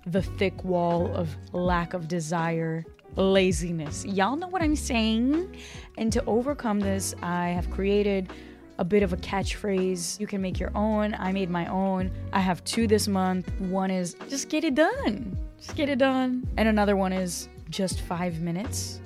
the 0.06 0.22
thick 0.22 0.62
wall 0.64 1.14
of 1.14 1.34
lack 1.52 1.94
of 1.94 2.08
desire, 2.08 2.84
laziness. 3.16 4.04
Y'all 4.04 4.36
know 4.36 4.48
what 4.48 4.62
I'm 4.62 4.76
saying? 4.76 5.56
And 5.98 6.12
to 6.12 6.24
overcome 6.26 6.80
this, 6.80 7.14
I 7.22 7.48
have 7.48 7.70
created 7.70 8.32
a 8.78 8.84
bit 8.84 9.02
of 9.02 9.12
a 9.12 9.16
catchphrase. 9.16 10.18
You 10.18 10.26
can 10.26 10.40
make 10.42 10.58
your 10.58 10.72
own. 10.74 11.14
I 11.14 11.32
made 11.32 11.48
my 11.50 11.66
own. 11.66 12.10
I 12.32 12.40
have 12.40 12.62
two 12.64 12.86
this 12.86 13.06
month. 13.06 13.50
One 13.60 13.90
is 13.90 14.14
just 14.28 14.48
get 14.48 14.64
it 14.64 14.74
done. 14.74 15.38
Just 15.58 15.76
get 15.76 15.88
it 15.88 15.98
done. 15.98 16.46
And 16.56 16.68
another 16.68 16.96
one 16.96 17.12
is 17.12 17.48
just 17.70 18.00
five 18.02 18.40
minutes. 18.40 19.00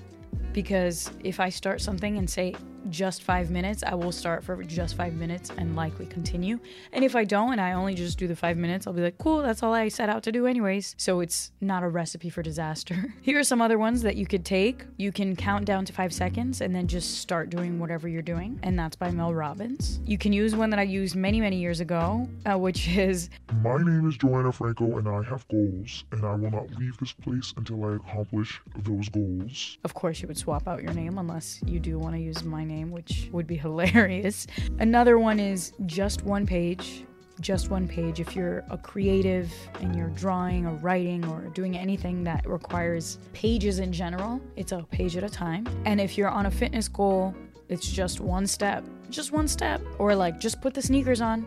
Because 0.52 1.10
if 1.22 1.38
I 1.38 1.50
start 1.50 1.80
something 1.80 2.18
and 2.18 2.28
say 2.28 2.54
just 2.90 3.22
five 3.22 3.50
minutes, 3.50 3.82
I 3.86 3.94
will 3.94 4.12
start 4.12 4.44
for 4.44 4.62
just 4.62 4.96
five 4.96 5.14
minutes 5.14 5.50
and 5.56 5.76
likely 5.76 6.06
continue. 6.06 6.58
And 6.92 7.04
if 7.04 7.14
I 7.14 7.24
don't 7.24 7.52
and 7.52 7.60
I 7.60 7.72
only 7.72 7.94
just 7.94 8.18
do 8.18 8.26
the 8.26 8.36
five 8.36 8.56
minutes, 8.56 8.86
I'll 8.86 8.92
be 8.92 9.02
like, 9.02 9.18
cool, 9.18 9.42
that's 9.42 9.62
all 9.62 9.72
I 9.72 9.88
set 9.88 10.08
out 10.08 10.22
to 10.24 10.32
do, 10.32 10.46
anyways. 10.46 10.94
So 10.98 11.20
it's 11.20 11.52
not 11.60 11.82
a 11.82 11.88
recipe 11.88 12.30
for 12.30 12.42
disaster. 12.42 13.14
Here 13.22 13.38
are 13.38 13.44
some 13.44 13.60
other 13.60 13.78
ones 13.78 14.02
that 14.02 14.16
you 14.16 14.26
could 14.26 14.44
take. 14.44 14.84
You 14.96 15.12
can 15.12 15.36
count 15.36 15.64
down 15.64 15.84
to 15.86 15.92
five 15.92 16.12
seconds 16.12 16.60
and 16.60 16.74
then 16.74 16.86
just 16.86 17.18
start 17.18 17.50
doing 17.50 17.78
whatever 17.78 18.08
you're 18.08 18.22
doing. 18.22 18.58
And 18.62 18.78
that's 18.78 18.96
by 18.96 19.10
Mel 19.10 19.34
Robbins. 19.34 20.00
You 20.04 20.18
can 20.18 20.32
use 20.32 20.54
one 20.54 20.70
that 20.70 20.78
I 20.78 20.84
used 20.84 21.16
many, 21.16 21.40
many 21.40 21.56
years 21.56 21.80
ago, 21.80 22.28
uh, 22.46 22.58
which 22.58 22.88
is 22.88 23.30
My 23.62 23.76
name 23.76 24.08
is 24.08 24.16
Joanna 24.16 24.52
Franco, 24.52 24.98
and 24.98 25.08
I 25.08 25.22
have 25.22 25.46
goals, 25.48 26.04
and 26.12 26.24
I 26.24 26.34
will 26.34 26.50
not 26.50 26.70
leave 26.78 26.96
this 26.98 27.12
place 27.12 27.52
until 27.56 27.84
I 27.84 27.96
accomplish 27.96 28.60
those 28.78 29.08
goals. 29.08 29.78
Of 29.84 29.94
course, 29.94 30.20
you 30.20 30.28
would 30.28 30.38
swap 30.38 30.68
out 30.68 30.82
your 30.82 30.92
name 30.92 31.18
unless 31.18 31.60
you 31.66 31.80
do 31.80 31.98
want 31.98 32.14
to 32.14 32.20
use 32.20 32.44
my 32.44 32.64
name, 32.64 32.77
which 32.84 33.28
would 33.32 33.46
be 33.46 33.56
hilarious. 33.66 34.46
Another 34.78 35.18
one 35.18 35.38
is 35.40 35.72
just 35.86 36.22
one 36.22 36.46
page. 36.46 37.04
Just 37.40 37.70
one 37.70 37.86
page. 37.86 38.18
If 38.18 38.34
you're 38.34 38.64
a 38.68 38.76
creative 38.76 39.52
and 39.80 39.94
you're 39.94 40.08
drawing 40.10 40.66
or 40.66 40.74
writing 40.76 41.24
or 41.26 41.42
doing 41.54 41.76
anything 41.76 42.24
that 42.24 42.48
requires 42.48 43.18
pages 43.32 43.78
in 43.78 43.92
general, 43.92 44.40
it's 44.56 44.72
a 44.72 44.82
page 44.90 45.16
at 45.16 45.22
a 45.22 45.28
time. 45.28 45.66
And 45.84 46.00
if 46.00 46.18
you're 46.18 46.30
on 46.30 46.46
a 46.46 46.50
fitness 46.50 46.88
goal, 46.88 47.34
it's 47.68 47.86
just 47.86 48.18
one 48.18 48.46
step. 48.46 48.84
Just 49.08 49.30
one 49.30 49.46
step. 49.46 49.80
Or 49.98 50.16
like, 50.16 50.40
just 50.40 50.60
put 50.60 50.74
the 50.74 50.82
sneakers 50.82 51.20
on, 51.20 51.46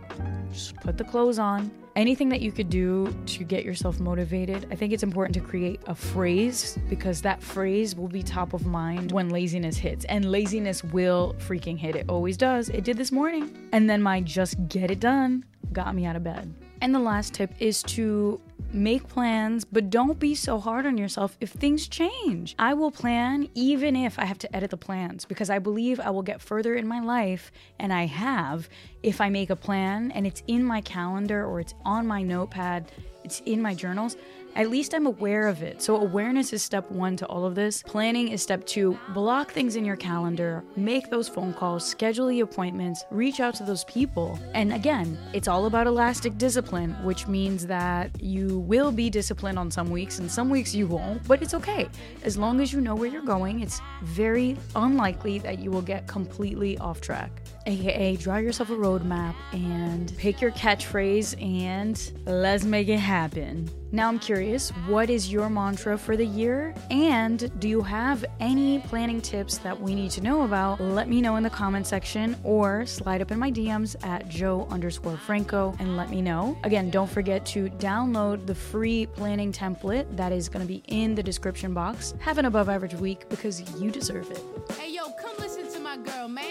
just 0.54 0.76
put 0.78 0.98
the 0.98 1.04
clothes 1.04 1.40
on. 1.40 1.72
Anything 1.96 2.30
that 2.30 2.42
you 2.42 2.52
could 2.52 2.70
do 2.70 3.14
to 3.26 3.44
get 3.44 3.66
yourself 3.66 4.00
motivated. 4.00 4.68
I 4.72 4.76
think 4.76 4.94
it's 4.94 5.04
important 5.04 5.34
to 5.36 5.42
create 5.42 5.82
a 5.88 5.96
phrase 5.96 6.78
because 6.90 7.22
that 7.24 7.44
phrase 7.44 7.96
will 7.96 8.08
be 8.08 8.24
top 8.24 8.54
of 8.54 8.66
mind 8.66 9.12
when 9.12 9.30
laziness 9.30 9.78
hits. 9.78 10.06
And 10.06 10.32
laziness 10.32 10.84
will 10.86 11.36
freaking 11.40 11.78
hit. 11.78 11.96
It 11.96 12.06
always 12.08 12.38
does. 12.38 12.70
It 12.70 12.86
did 12.86 12.96
this 12.96 13.12
morning. 13.12 13.68
And 13.74 13.90
then 13.90 14.02
my 14.02 14.22
just 14.22 14.56
get 14.70 14.90
it 14.90 15.00
done 15.02 15.44
got 15.74 15.96
me 15.96 16.06
out 16.06 16.16
of 16.16 16.24
bed. 16.24 16.54
And 16.82 16.96
the 16.96 17.00
last 17.00 17.34
tip 17.34 17.54
is 17.60 17.84
to 17.84 18.42
make 18.72 19.08
plans, 19.08 19.66
but 19.66 19.90
don't 19.90 20.20
be 20.20 20.36
so 20.36 20.60
hard 20.60 20.86
on 20.86 20.98
yourself 20.98 21.38
if 21.42 21.52
things 21.52 21.88
change. 21.88 22.56
I 22.60 22.74
will 22.74 22.92
plan 22.92 23.50
even 23.56 23.96
if 23.96 24.18
I 24.20 24.26
have 24.26 24.40
to 24.40 24.56
edit 24.56 24.72
the 24.72 24.78
plans 24.78 25.26
because 25.26 25.50
I 25.50 25.60
believe 25.60 26.00
I 26.00 26.10
will 26.10 26.22
get 26.22 26.42
further 26.42 26.76
in 26.76 26.88
my 26.88 27.00
life, 27.00 27.52
and 27.80 27.92
I 27.94 28.06
have, 28.06 28.70
if 29.04 29.22
I 29.22 29.30
make 29.30 29.50
a 29.50 29.56
plan 29.56 30.12
and 30.12 30.26
it's 30.26 30.44
in 30.48 30.64
my 30.64 30.82
calendar 30.82 31.46
or 31.46 31.60
it's 31.60 31.74
on 31.86 32.08
my 32.08 32.22
notepad, 32.22 32.92
it's 33.24 33.42
in 33.46 33.62
my 33.62 33.74
journals. 33.74 34.18
At 34.56 34.70
least 34.70 34.94
I'm 34.94 35.06
aware 35.06 35.48
of 35.48 35.64
it. 35.64 35.82
So, 35.82 35.96
awareness 35.96 36.52
is 36.52 36.62
step 36.62 36.92
one 36.92 37.16
to 37.18 37.26
all 37.28 37.46
of 37.46 37.56
this. 37.56 37.82
Planning 37.84 38.28
is 38.28 38.42
step 38.42 38.66
two. 38.66 39.00
Block 39.14 39.52
things 39.52 39.78
in 39.78 39.86
your 39.86 39.96
calendar, 39.96 40.64
make 40.76 41.10
those 41.10 41.30
phone 41.30 41.54
calls, 41.54 41.88
schedule 41.88 42.28
the 42.28 42.42
appointments, 42.42 43.06
reach 43.12 43.40
out 43.40 43.56
to 43.56 43.64
those 43.64 43.86
people. 43.86 44.38
And 44.54 44.74
again, 44.74 45.18
it's 45.34 45.48
all 45.48 45.68
about 45.68 45.88
elastic 45.88 46.38
discipline, 46.38 46.92
which 47.04 47.28
means 47.28 47.66
that 47.68 48.22
you 48.22 48.51
will 48.60 48.92
be 48.92 49.10
disciplined 49.10 49.58
on 49.58 49.72
some 49.72 49.90
weeks 49.90 50.20
and 50.20 50.32
some 50.32 50.50
weeks 50.50 50.74
you 50.74 50.88
won't, 50.88 51.28
but 51.28 51.42
it's 51.42 51.54
okay. 51.54 51.88
As 52.24 52.38
long 52.38 52.62
as 52.62 52.72
you 52.72 52.82
know 52.82 52.96
where 52.96 53.10
you're 53.10 53.22
going, 53.22 53.62
it's 53.62 53.82
very 54.04 54.58
unlikely 54.76 55.40
that 55.40 55.60
you 55.60 55.72
will 55.72 55.82
get 55.82 56.08
completely 56.08 56.78
off 56.78 57.02
track. 57.02 57.41
Aka 57.66 58.16
draw 58.18 58.38
yourself 58.38 58.70
a 58.70 58.76
roadmap 58.76 59.36
and 59.54 60.14
pick 60.18 60.42
your 60.42 60.52
catchphrase 60.52 61.42
and 61.42 62.12
let's 62.26 62.64
make 62.64 62.88
it 62.88 62.98
happen. 63.00 63.70
Now 63.94 64.08
I'm 64.08 64.20
curious, 64.20 64.70
what 64.88 65.10
is 65.10 65.32
your 65.32 65.50
mantra 65.50 65.98
for 65.98 66.16
the 66.16 66.26
year? 66.26 66.74
And 66.90 67.52
do 67.60 67.68
you 67.68 67.82
have 67.82 68.24
any 68.40 68.80
planning 68.80 69.20
tips 69.20 69.58
that 69.60 69.80
we 69.80 69.94
need 69.94 70.12
to 70.12 70.22
know 70.22 70.44
about? 70.44 70.80
Let 70.80 71.10
me 71.10 71.22
know 71.22 71.36
in 71.36 71.44
the 71.44 71.50
comment 71.50 71.86
section 71.86 72.38
or 72.44 72.86
slide 72.86 73.22
up 73.22 73.32
in 73.32 73.40
my 73.40 73.52
DMs 73.52 73.98
at 74.06 74.30
Jo 74.30 74.66
underscore 74.72 75.18
Franco 75.18 75.76
and 75.80 75.98
let 75.98 76.10
me 76.10 76.22
know. 76.22 76.58
Again, 76.64 76.90
don't 76.90 77.10
forget 77.10 77.46
to 77.48 77.70
download 77.72 78.46
the 78.48 78.56
free 78.56 79.08
planning 79.08 79.52
template 79.52 80.16
that 80.16 80.32
is 80.32 80.48
going 80.48 80.66
to 80.66 80.68
be 80.68 80.82
in 80.88 81.14
the 81.14 81.24
description 81.24 81.74
box. 81.74 82.14
Have 82.20 82.38
an 82.38 82.46
above 82.46 82.70
average 82.70 82.94
week 82.94 83.28
because 83.28 83.60
you 83.82 83.92
deserve 83.92 84.32
it. 84.32 84.42
Hey 84.80 84.94
yo, 84.94 85.12
come 85.22 85.36
listen 85.38 85.70
to 85.74 85.80
my 85.82 85.98
girl, 85.98 86.30
man. 86.30 86.51